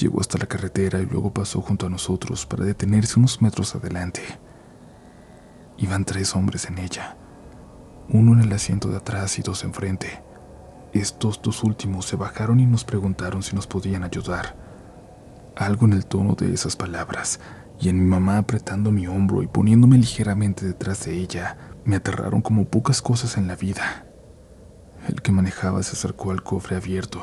Llegó 0.00 0.18
hasta 0.18 0.38
la 0.38 0.46
carretera 0.46 1.00
y 1.00 1.04
luego 1.04 1.34
pasó 1.34 1.60
junto 1.60 1.84
a 1.84 1.90
nosotros 1.90 2.46
para 2.46 2.64
detenerse 2.64 3.18
unos 3.18 3.42
metros 3.42 3.74
adelante. 3.74 4.22
Iban 5.76 6.06
tres 6.06 6.34
hombres 6.34 6.64
en 6.64 6.78
ella, 6.78 7.18
uno 8.08 8.32
en 8.32 8.40
el 8.40 8.50
asiento 8.50 8.88
de 8.88 8.96
atrás 8.96 9.38
y 9.38 9.42
dos 9.42 9.62
enfrente. 9.62 10.22
Estos 10.94 11.42
dos 11.42 11.62
últimos 11.62 12.06
se 12.06 12.16
bajaron 12.16 12.60
y 12.60 12.66
nos 12.66 12.84
preguntaron 12.84 13.42
si 13.42 13.54
nos 13.54 13.66
podían 13.66 14.02
ayudar. 14.02 14.56
Algo 15.54 15.84
en 15.84 15.92
el 15.92 16.06
tono 16.06 16.34
de 16.34 16.54
esas 16.54 16.76
palabras, 16.76 17.38
y 17.78 17.90
en 17.90 17.98
mi 17.98 18.06
mamá 18.06 18.38
apretando 18.38 18.90
mi 18.90 19.06
hombro 19.06 19.42
y 19.42 19.48
poniéndome 19.48 19.98
ligeramente 19.98 20.64
detrás 20.64 21.04
de 21.04 21.12
ella, 21.12 21.58
me 21.84 21.96
aterraron 21.96 22.40
como 22.40 22.64
pocas 22.64 23.02
cosas 23.02 23.36
en 23.36 23.48
la 23.48 23.54
vida. 23.54 24.06
El 25.08 25.20
que 25.20 25.30
manejaba 25.30 25.82
se 25.82 25.92
acercó 25.92 26.30
al 26.30 26.42
cofre 26.42 26.76
abierto 26.76 27.20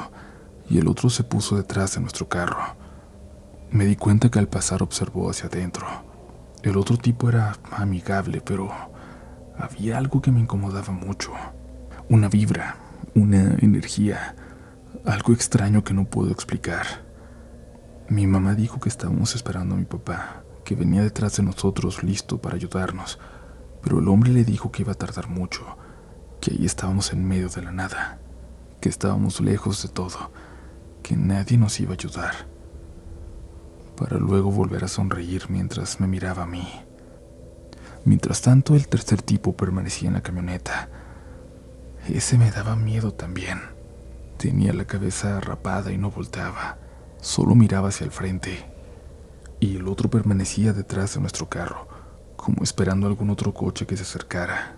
y 0.69 0.77
el 0.77 0.87
otro 0.87 1.09
se 1.09 1.23
puso 1.23 1.55
detrás 1.55 1.95
de 1.95 2.01
nuestro 2.01 2.27
carro. 2.27 2.75
Me 3.71 3.85
di 3.85 3.95
cuenta 3.95 4.29
que 4.29 4.39
al 4.39 4.47
pasar 4.47 4.83
observó 4.83 5.29
hacia 5.29 5.47
adentro. 5.47 5.85
El 6.63 6.77
otro 6.77 6.97
tipo 6.97 7.29
era 7.29 7.57
amigable, 7.71 8.41
pero 8.41 8.71
había 9.57 9.97
algo 9.97 10.21
que 10.21 10.31
me 10.31 10.39
incomodaba 10.39 10.93
mucho. 10.93 11.31
Una 12.09 12.29
vibra, 12.29 12.77
una 13.15 13.55
energía, 13.59 14.35
algo 15.05 15.33
extraño 15.33 15.83
que 15.83 15.93
no 15.93 16.05
puedo 16.05 16.31
explicar. 16.31 16.85
Mi 18.09 18.25
mamá 18.27 18.55
dijo 18.55 18.79
que 18.79 18.89
estábamos 18.89 19.35
esperando 19.35 19.75
a 19.75 19.77
mi 19.77 19.85
papá, 19.85 20.43
que 20.63 20.75
venía 20.75 21.01
detrás 21.01 21.37
de 21.37 21.43
nosotros 21.43 22.03
listo 22.03 22.39
para 22.39 22.55
ayudarnos, 22.55 23.19
pero 23.81 23.99
el 23.99 24.07
hombre 24.07 24.31
le 24.31 24.43
dijo 24.43 24.71
que 24.71 24.83
iba 24.83 24.91
a 24.91 24.95
tardar 24.95 25.27
mucho, 25.29 25.77
que 26.41 26.51
ahí 26.51 26.65
estábamos 26.65 27.11
en 27.13 27.25
medio 27.25 27.49
de 27.49 27.61
la 27.61 27.71
nada, 27.71 28.19
que 28.81 28.89
estábamos 28.89 29.41
lejos 29.41 29.83
de 29.83 29.89
todo, 29.89 30.31
que 31.07 31.15
nadie 31.15 31.57
nos 31.57 31.79
iba 31.79 31.91
a 31.91 31.93
ayudar, 31.93 32.33
para 33.95 34.17
luego 34.17 34.51
volver 34.51 34.83
a 34.83 34.89
sonreír 34.89 35.45
mientras 35.47 36.01
me 36.01 36.07
miraba 36.07 36.43
a 36.43 36.47
mí. 36.47 36.67
Mientras 38.03 38.41
tanto, 38.41 38.75
el 38.75 38.89
tercer 38.89 39.21
tipo 39.21 39.55
permanecía 39.55 40.09
en 40.09 40.15
la 40.15 40.21
camioneta. 40.21 40.89
Ese 42.09 42.37
me 42.37 42.51
daba 42.51 42.75
miedo 42.75 43.13
también. 43.13 43.61
Tenía 44.35 44.73
la 44.73 44.83
cabeza 44.83 45.39
rapada 45.39 45.93
y 45.93 45.97
no 45.97 46.11
volteaba, 46.11 46.77
solo 47.21 47.55
miraba 47.55 47.87
hacia 47.87 48.03
el 48.03 48.11
frente. 48.11 48.65
Y 49.61 49.77
el 49.77 49.87
otro 49.87 50.09
permanecía 50.09 50.73
detrás 50.73 51.13
de 51.13 51.21
nuestro 51.21 51.47
carro, 51.47 51.87
como 52.35 52.63
esperando 52.63 53.07
algún 53.07 53.29
otro 53.29 53.53
coche 53.53 53.87
que 53.87 53.95
se 53.95 54.03
acercara. 54.03 54.75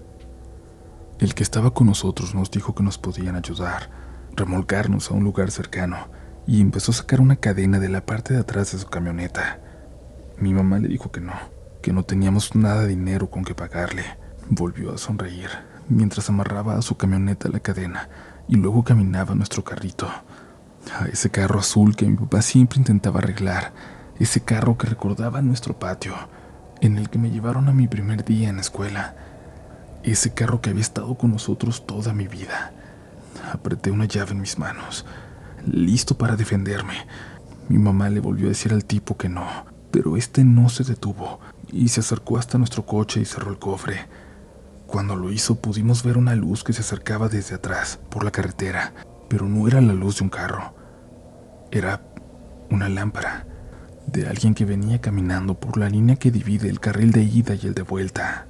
El 1.18 1.34
que 1.34 1.42
estaba 1.42 1.74
con 1.74 1.88
nosotros 1.88 2.36
nos 2.36 2.52
dijo 2.52 2.76
que 2.76 2.84
nos 2.84 3.00
podían 3.00 3.36
ayudar, 3.36 4.09
remolcarnos 4.39 5.12
a 5.12 5.13
un 5.13 5.23
lugar 5.23 5.52
cercano, 5.52 6.08
y 6.47 6.62
empezó 6.62 6.91
a 6.91 6.95
sacar 6.95 7.21
una 7.21 7.36
cadena 7.36 7.80
de 7.80 7.89
la 7.89 8.06
parte 8.06 8.34
de 8.34 8.39
atrás 8.39 8.71
de 8.71 8.80
su 8.80 8.88
camioneta. 8.88 9.60
Mi 10.39 10.54
mamá 10.54 10.80
le 10.80 10.88
dijo 10.88 11.12
que 11.12 11.21
no, 11.21 11.34
que 11.82 11.93
no 11.93 12.04
teníamos 12.04 12.56
nada 12.56 12.82
de 12.82 12.88
dinero 12.88 13.30
con 13.30 13.43
que 13.43 13.54
pagarle. 13.54 14.04
Volvió 14.49 14.93
a 14.93 14.97
sonreír 14.97 15.49
mientras 15.89 16.30
amarraba 16.30 16.78
a 16.78 16.82
su 16.82 16.97
camioneta 16.97 17.49
la 17.49 17.60
cadena 17.60 18.10
y 18.47 18.56
luego 18.56 18.84
caminaba 18.84 19.36
nuestro 19.36 19.63
carrito. 19.63 20.08
A 20.99 21.06
ese 21.06 21.30
carro 21.30 21.60
azul 21.60 21.95
que 21.95 22.08
mi 22.08 22.15
papá 22.15 22.41
siempre 22.41 22.80
intentaba 22.80 23.19
arreglar, 23.19 23.73
ese 24.19 24.41
carro 24.41 24.78
que 24.78 24.88
recordaba 24.88 25.41
nuestro 25.41 25.78
patio, 25.78 26.15
en 26.82 26.97
el 26.97 27.10
que 27.10 27.19
me 27.19 27.32
llevaron 27.32 27.67
a 27.67 27.73
mi 27.73 27.88
primer 27.88 28.23
día 28.23 28.49
en 28.49 28.56
la 28.56 28.62
escuela, 28.62 29.15
ese 30.04 30.34
carro 30.34 30.62
que 30.62 30.69
había 30.69 30.82
estado 30.82 31.15
con 31.15 31.32
nosotros 31.32 31.86
toda 31.86 32.13
mi 32.13 32.28
vida. 32.28 32.71
Apreté 33.52 33.92
una 33.92 34.06
llave 34.06 34.32
en 34.32 34.42
mis 34.42 34.58
manos, 34.60 35.06
listo 35.66 36.18
para 36.18 36.36
defenderme. 36.36 37.08
Mi 37.68 37.78
mamá 37.78 38.10
le 38.10 38.20
volvió 38.20 38.48
a 38.48 38.50
decir 38.50 38.74
al 38.74 38.86
tipo 38.86 39.18
que 39.18 39.30
no, 39.30 39.46
pero 39.92 40.18
este 40.18 40.44
no 40.44 40.70
se 40.70 40.84
detuvo 40.84 41.40
y 41.72 41.90
se 41.90 42.00
acercó 42.00 42.38
hasta 42.38 42.58
nuestro 42.58 42.86
coche 42.86 43.22
y 43.22 43.26
cerró 43.26 43.52
el 43.52 43.60
cofre. 43.60 44.08
Cuando 44.88 45.16
lo 45.16 45.32
hizo 45.32 45.56
pudimos 45.56 46.04
ver 46.04 46.18
una 46.18 46.36
luz 46.36 46.64
que 46.64 46.74
se 46.74 46.82
acercaba 46.82 47.30
desde 47.30 47.56
atrás, 47.56 48.00
por 48.10 48.24
la 48.24 48.32
carretera, 48.32 48.94
pero 49.28 49.48
no 49.48 49.68
era 49.68 49.82
la 49.82 49.94
luz 49.94 50.18
de 50.18 50.24
un 50.24 50.30
carro. 50.30 50.74
Era 51.72 52.02
una 52.72 52.90
lámpara 52.90 53.46
de 54.08 54.28
alguien 54.28 54.56
que 54.56 54.66
venía 54.66 55.00
caminando 55.00 55.60
por 55.60 55.78
la 55.78 55.90
línea 55.90 56.16
que 56.16 56.32
divide 56.32 56.70
el 56.70 56.80
carril 56.80 57.12
de 57.12 57.24
ida 57.24 57.54
y 57.54 57.68
el 57.68 57.76
de 57.76 57.84
vuelta. 57.84 58.49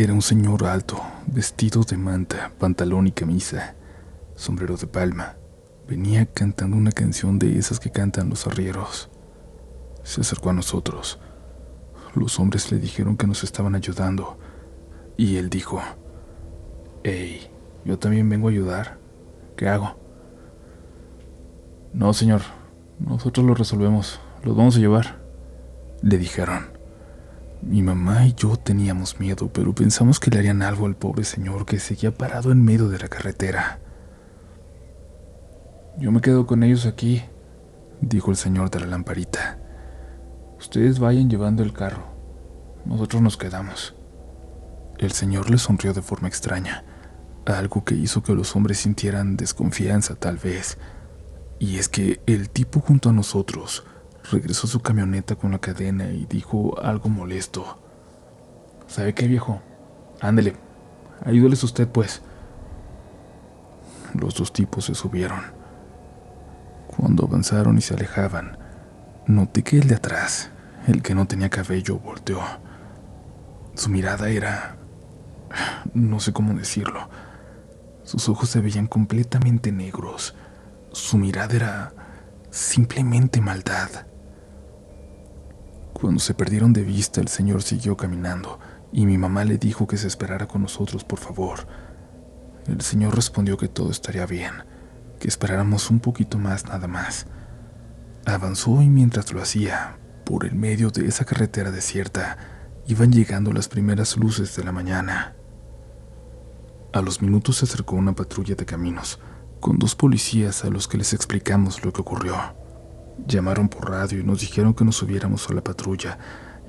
Era 0.00 0.12
un 0.12 0.22
señor 0.22 0.64
alto, 0.64 1.02
vestido 1.26 1.82
de 1.82 1.96
manta, 1.96 2.52
pantalón 2.56 3.08
y 3.08 3.10
camisa, 3.10 3.74
sombrero 4.36 4.76
de 4.76 4.86
palma. 4.86 5.34
Venía 5.88 6.24
cantando 6.26 6.76
una 6.76 6.92
canción 6.92 7.40
de 7.40 7.58
esas 7.58 7.80
que 7.80 7.90
cantan 7.90 8.30
los 8.30 8.46
arrieros. 8.46 9.10
Se 10.04 10.20
acercó 10.20 10.50
a 10.50 10.52
nosotros. 10.52 11.18
Los 12.14 12.38
hombres 12.38 12.70
le 12.70 12.78
dijeron 12.78 13.16
que 13.16 13.26
nos 13.26 13.42
estaban 13.42 13.74
ayudando, 13.74 14.38
y 15.16 15.36
él 15.36 15.50
dijo, 15.50 15.82
Hey, 17.02 17.50
yo 17.84 17.98
también 17.98 18.28
vengo 18.28 18.46
a 18.46 18.50
ayudar. 18.52 18.98
¿Qué 19.56 19.68
hago? 19.68 19.96
No, 21.92 22.12
señor, 22.12 22.42
nosotros 23.00 23.44
lo 23.44 23.54
resolvemos, 23.56 24.20
los 24.44 24.56
vamos 24.56 24.76
a 24.76 24.78
llevar, 24.78 25.18
le 26.02 26.18
dijeron. 26.18 26.77
Mi 27.62 27.82
mamá 27.82 28.26
y 28.26 28.34
yo 28.34 28.56
teníamos 28.56 29.18
miedo, 29.18 29.50
pero 29.52 29.74
pensamos 29.74 30.20
que 30.20 30.30
le 30.30 30.38
harían 30.38 30.62
algo 30.62 30.86
al 30.86 30.94
pobre 30.96 31.24
señor 31.24 31.66
que 31.66 31.80
seguía 31.80 32.14
parado 32.14 32.52
en 32.52 32.64
medio 32.64 32.88
de 32.88 32.98
la 32.98 33.08
carretera. 33.08 33.80
Yo 35.98 36.12
me 36.12 36.20
quedo 36.20 36.46
con 36.46 36.62
ellos 36.62 36.86
aquí, 36.86 37.24
dijo 38.00 38.30
el 38.30 38.36
señor 38.36 38.70
de 38.70 38.80
la 38.80 38.86
lamparita. 38.86 39.58
Ustedes 40.58 41.00
vayan 41.00 41.28
llevando 41.28 41.64
el 41.64 41.72
carro. 41.72 42.04
Nosotros 42.84 43.20
nos 43.22 43.36
quedamos. 43.36 43.94
El 44.98 45.12
señor 45.12 45.50
le 45.50 45.58
sonrió 45.58 45.92
de 45.92 46.02
forma 46.02 46.28
extraña, 46.28 46.84
algo 47.44 47.84
que 47.84 47.94
hizo 47.94 48.22
que 48.22 48.34
los 48.34 48.54
hombres 48.54 48.78
sintieran 48.78 49.36
desconfianza 49.36 50.14
tal 50.14 50.36
vez. 50.36 50.78
Y 51.58 51.78
es 51.78 51.88
que 51.88 52.20
el 52.26 52.50
tipo 52.50 52.80
junto 52.80 53.10
a 53.10 53.12
nosotros 53.12 53.84
regresó 54.30 54.66
a 54.66 54.70
su 54.70 54.80
camioneta 54.80 55.36
con 55.36 55.52
la 55.52 55.58
cadena 55.58 56.10
y 56.10 56.26
dijo 56.26 56.80
algo 56.80 57.08
molesto. 57.08 57.78
¿Sabe 58.86 59.14
qué, 59.14 59.26
viejo? 59.26 59.60
Ándele, 60.20 60.56
ayúdeles 61.24 61.62
usted, 61.62 61.88
pues. 61.88 62.22
Los 64.14 64.34
dos 64.34 64.52
tipos 64.52 64.86
se 64.86 64.94
subieron. 64.94 65.40
Cuando 66.86 67.26
avanzaron 67.26 67.78
y 67.78 67.80
se 67.80 67.94
alejaban, 67.94 68.58
noté 69.26 69.62
que 69.62 69.78
el 69.78 69.88
de 69.88 69.96
atrás, 69.96 70.50
el 70.86 71.02
que 71.02 71.14
no 71.14 71.26
tenía 71.26 71.50
cabello, 71.50 71.98
volteó. 71.98 72.40
Su 73.74 73.90
mirada 73.90 74.30
era 74.30 74.78
no 75.94 76.20
sé 76.20 76.32
cómo 76.32 76.54
decirlo. 76.54 77.08
Sus 78.04 78.28
ojos 78.28 78.48
se 78.48 78.60
veían 78.60 78.86
completamente 78.86 79.72
negros. 79.72 80.34
Su 80.92 81.18
mirada 81.18 81.54
era 81.54 81.92
simplemente 82.50 83.40
maldad. 83.40 84.07
Cuando 86.00 86.20
se 86.20 86.34
perdieron 86.34 86.72
de 86.72 86.82
vista, 86.82 87.20
el 87.20 87.28
señor 87.28 87.62
siguió 87.62 87.96
caminando 87.96 88.60
y 88.92 89.04
mi 89.04 89.18
mamá 89.18 89.44
le 89.44 89.58
dijo 89.58 89.86
que 89.86 89.96
se 89.96 90.06
esperara 90.06 90.46
con 90.46 90.62
nosotros, 90.62 91.02
por 91.02 91.18
favor. 91.18 91.66
El 92.68 92.80
señor 92.82 93.16
respondió 93.16 93.56
que 93.56 93.66
todo 93.66 93.90
estaría 93.90 94.24
bien, 94.24 94.52
que 95.18 95.26
esperáramos 95.26 95.90
un 95.90 95.98
poquito 95.98 96.38
más 96.38 96.66
nada 96.66 96.86
más. 96.86 97.26
Avanzó 98.26 98.80
y 98.80 98.88
mientras 98.88 99.32
lo 99.32 99.42
hacía, 99.42 99.98
por 100.24 100.44
el 100.44 100.54
medio 100.54 100.90
de 100.90 101.06
esa 101.06 101.24
carretera 101.24 101.72
desierta, 101.72 102.36
iban 102.86 103.10
llegando 103.10 103.52
las 103.52 103.68
primeras 103.68 104.16
luces 104.16 104.54
de 104.54 104.64
la 104.64 104.70
mañana. 104.70 105.34
A 106.92 107.00
los 107.00 107.20
minutos 107.20 107.56
se 107.56 107.64
acercó 107.64 107.96
una 107.96 108.14
patrulla 108.14 108.54
de 108.54 108.64
caminos, 108.64 109.18
con 109.60 109.78
dos 109.78 109.96
policías 109.96 110.64
a 110.64 110.70
los 110.70 110.86
que 110.86 110.98
les 110.98 111.12
explicamos 111.12 111.84
lo 111.84 111.92
que 111.92 112.02
ocurrió. 112.02 112.36
Llamaron 113.26 113.68
por 113.68 113.90
radio 113.90 114.20
y 114.20 114.24
nos 114.24 114.40
dijeron 114.40 114.74
que 114.74 114.84
nos 114.84 114.96
subiéramos 114.96 115.48
a 115.50 115.54
la 115.54 115.62
patrulla, 115.62 116.18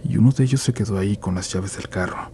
y 0.04 0.18
uno 0.18 0.32
de 0.32 0.44
ellos 0.44 0.62
se 0.62 0.74
quedó 0.74 0.98
ahí 0.98 1.18
con 1.18 1.36
las 1.36 1.52
llaves 1.52 1.76
del 1.78 1.90
carro. 1.90 2.32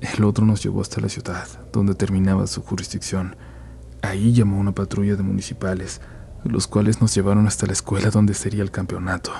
El 0.00 0.24
otro 0.24 0.46
nos 0.46 0.62
llevó 0.62 0.80
hasta 0.80 1.00
la 1.00 1.08
ciudad, 1.08 1.46
donde 1.72 1.94
terminaba 1.94 2.46
su 2.46 2.62
jurisdicción. 2.62 3.36
Ahí 4.02 4.32
llamó 4.32 4.58
una 4.58 4.72
patrulla 4.72 5.16
de 5.16 5.22
municipales, 5.22 6.00
los 6.44 6.66
cuales 6.66 7.00
nos 7.00 7.14
llevaron 7.14 7.46
hasta 7.46 7.66
la 7.66 7.72
escuela 7.72 8.10
donde 8.10 8.34
sería 8.34 8.62
el 8.62 8.70
campeonato. 8.70 9.32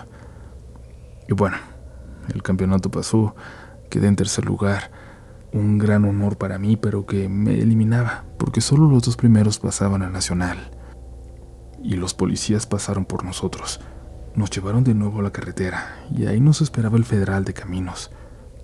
Y 1.28 1.32
bueno, 1.32 1.56
el 2.34 2.42
campeonato 2.42 2.90
pasó, 2.90 3.34
quedé 3.88 4.08
en 4.08 4.16
tercer 4.16 4.44
lugar, 4.44 4.90
un 5.52 5.78
gran 5.78 6.04
honor 6.04 6.36
para 6.36 6.58
mí, 6.58 6.76
pero 6.76 7.06
que 7.06 7.28
me 7.28 7.58
eliminaba, 7.60 8.24
porque 8.38 8.60
solo 8.60 8.88
los 8.88 9.02
dos 9.02 9.16
primeros 9.16 9.58
pasaban 9.58 10.02
al 10.02 10.12
Nacional. 10.12 10.70
Y 11.82 11.94
los 11.96 12.12
policías 12.12 12.66
pasaron 12.66 13.06
por 13.06 13.24
nosotros. 13.24 13.80
Nos 14.34 14.50
llevaron 14.50 14.84
de 14.84 14.94
nuevo 14.94 15.20
a 15.20 15.22
la 15.22 15.32
carretera, 15.32 16.04
y 16.16 16.26
ahí 16.26 16.40
nos 16.40 16.60
esperaba 16.60 16.96
el 16.96 17.04
federal 17.04 17.44
de 17.44 17.52
caminos, 17.52 18.10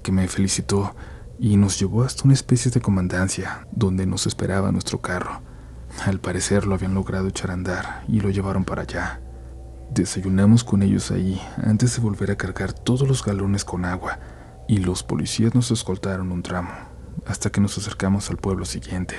que 0.02 0.12
me 0.12 0.28
felicitó 0.28 0.94
y 1.38 1.56
nos 1.56 1.78
llevó 1.78 2.02
hasta 2.02 2.24
una 2.24 2.34
especie 2.34 2.70
de 2.70 2.80
comandancia, 2.80 3.66
donde 3.72 4.06
nos 4.06 4.26
esperaba 4.26 4.72
nuestro 4.72 5.00
carro. 5.00 5.42
Al 6.04 6.20
parecer 6.20 6.66
lo 6.66 6.74
habían 6.74 6.94
logrado 6.94 7.28
echar 7.28 7.50
a 7.50 7.54
andar 7.54 8.04
y 8.08 8.20
lo 8.20 8.30
llevaron 8.30 8.64
para 8.64 8.82
allá. 8.82 9.20
Desayunamos 9.92 10.64
con 10.64 10.82
ellos 10.82 11.10
ahí 11.10 11.40
antes 11.62 11.96
de 11.96 12.02
volver 12.02 12.30
a 12.30 12.36
cargar 12.36 12.72
todos 12.72 13.06
los 13.06 13.24
galones 13.24 13.64
con 13.64 13.84
agua 13.84 14.18
y 14.68 14.78
los 14.78 15.02
policías 15.02 15.54
nos 15.54 15.70
escoltaron 15.70 16.32
un 16.32 16.42
tramo 16.42 16.70
hasta 17.26 17.50
que 17.50 17.60
nos 17.60 17.76
acercamos 17.78 18.30
al 18.30 18.36
pueblo 18.36 18.64
siguiente. 18.64 19.14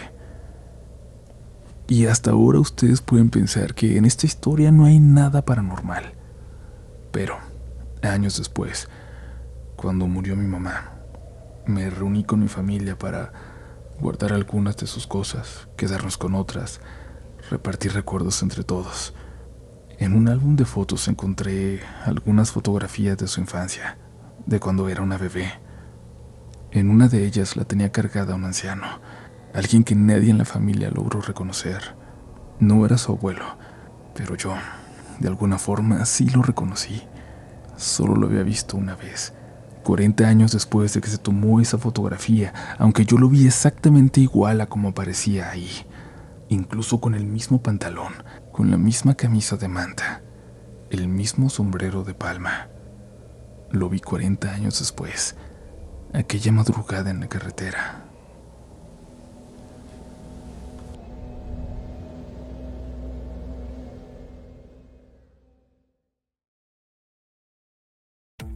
Y 1.88 2.06
hasta 2.06 2.32
ahora 2.32 2.60
ustedes 2.60 3.02
pueden 3.02 3.30
pensar 3.30 3.74
que 3.74 3.98
en 3.98 4.06
esta 4.06 4.26
historia 4.26 4.72
no 4.72 4.86
hay 4.86 5.00
nada 5.00 5.44
paranormal. 5.44 6.17
Pero, 7.12 7.38
años 8.02 8.38
después, 8.38 8.89
cuando 9.76 10.08
murió 10.08 10.36
mi 10.36 10.48
mamá, 10.48 10.93
me 11.65 11.89
reuní 11.89 12.24
con 12.24 12.39
mi 12.39 12.48
familia 12.48 12.98
para 12.98 13.32
guardar 14.00 14.34
algunas 14.34 14.78
de 14.78 14.88
sus 14.88 15.08
cosas, 15.08 15.67
quedarnos 15.76 16.17
con 16.17 16.36
otras, 16.36 16.82
repartir 17.50 17.93
recuerdos 17.93 18.41
entre 18.41 18.63
todos. 18.63 19.13
En 20.00 20.13
un 20.13 20.30
álbum 20.30 20.56
de 20.56 20.65
fotos 20.65 21.08
encontré 21.08 21.82
algunas 22.06 22.52
fotografías 22.52 23.17
de 23.17 23.28
su 23.28 23.41
infancia 23.41 23.98
de 24.46 24.60
cuando 24.60 24.88
era 24.89 25.02
una 25.02 25.17
bebé. 25.17 25.52
En 26.72 26.89
una 26.89 27.08
de 27.08 27.26
ellas 27.26 27.56
la 27.56 27.65
tenía 27.65 27.91
cargada 27.91 28.36
un 28.36 28.46
anciano, 28.46 28.86
alguien 29.54 29.84
que 29.84 29.96
nadie 29.96 30.30
en 30.30 30.38
la 30.38 30.46
familia 30.46 30.89
logró 30.89 31.22
reconocer. 31.22 31.96
No 32.60 32.86
era 32.86 32.98
su 32.98 33.12
abuelo, 33.12 33.58
pero 34.15 34.36
yo, 34.36 34.56
de 35.20 35.28
alguna 35.28 35.58
forma, 35.58 36.06
sí 36.06 36.30
lo 36.30 36.42
reconocí. 36.42 37.04
Solo 37.76 38.16
lo 38.16 38.28
había 38.28 38.44
visto 38.44 38.78
una 38.78 38.96
vez, 38.96 39.34
40 39.84 40.28
años 40.28 40.52
después 40.52 40.94
de 40.94 41.02
que 41.02 41.10
se 41.10 41.18
tomó 41.18 41.62
esa 41.62 41.78
fotografía, 41.78 42.54
aunque 42.78 43.06
yo 43.06 43.18
lo 43.18 43.30
vi 43.30 43.46
exactamente 43.46 44.20
igual 44.20 44.62
a 44.62 44.66
como 44.68 44.90
aparecía 44.90 45.50
ahí, 45.50 45.70
incluso 46.50 47.00
con 47.00 47.14
el 47.14 47.26
mismo 47.26 47.62
pantalón, 47.62 48.14
con 48.52 48.72
la 48.72 48.78
misma 48.78 49.16
camisa 49.16 49.58
de 49.58 49.68
manta, 49.68 50.24
el 50.90 51.08
mismo 51.08 51.50
sombrero 51.50 52.04
de 52.04 52.14
palma. 52.14 52.70
Lo 53.72 53.90
vi 53.90 54.00
40 54.00 54.52
años 54.52 54.80
después, 54.80 55.36
aquella 56.14 56.52
madrugada 56.52 57.12
en 57.12 57.20
la 57.20 57.28
carretera. 57.28 58.07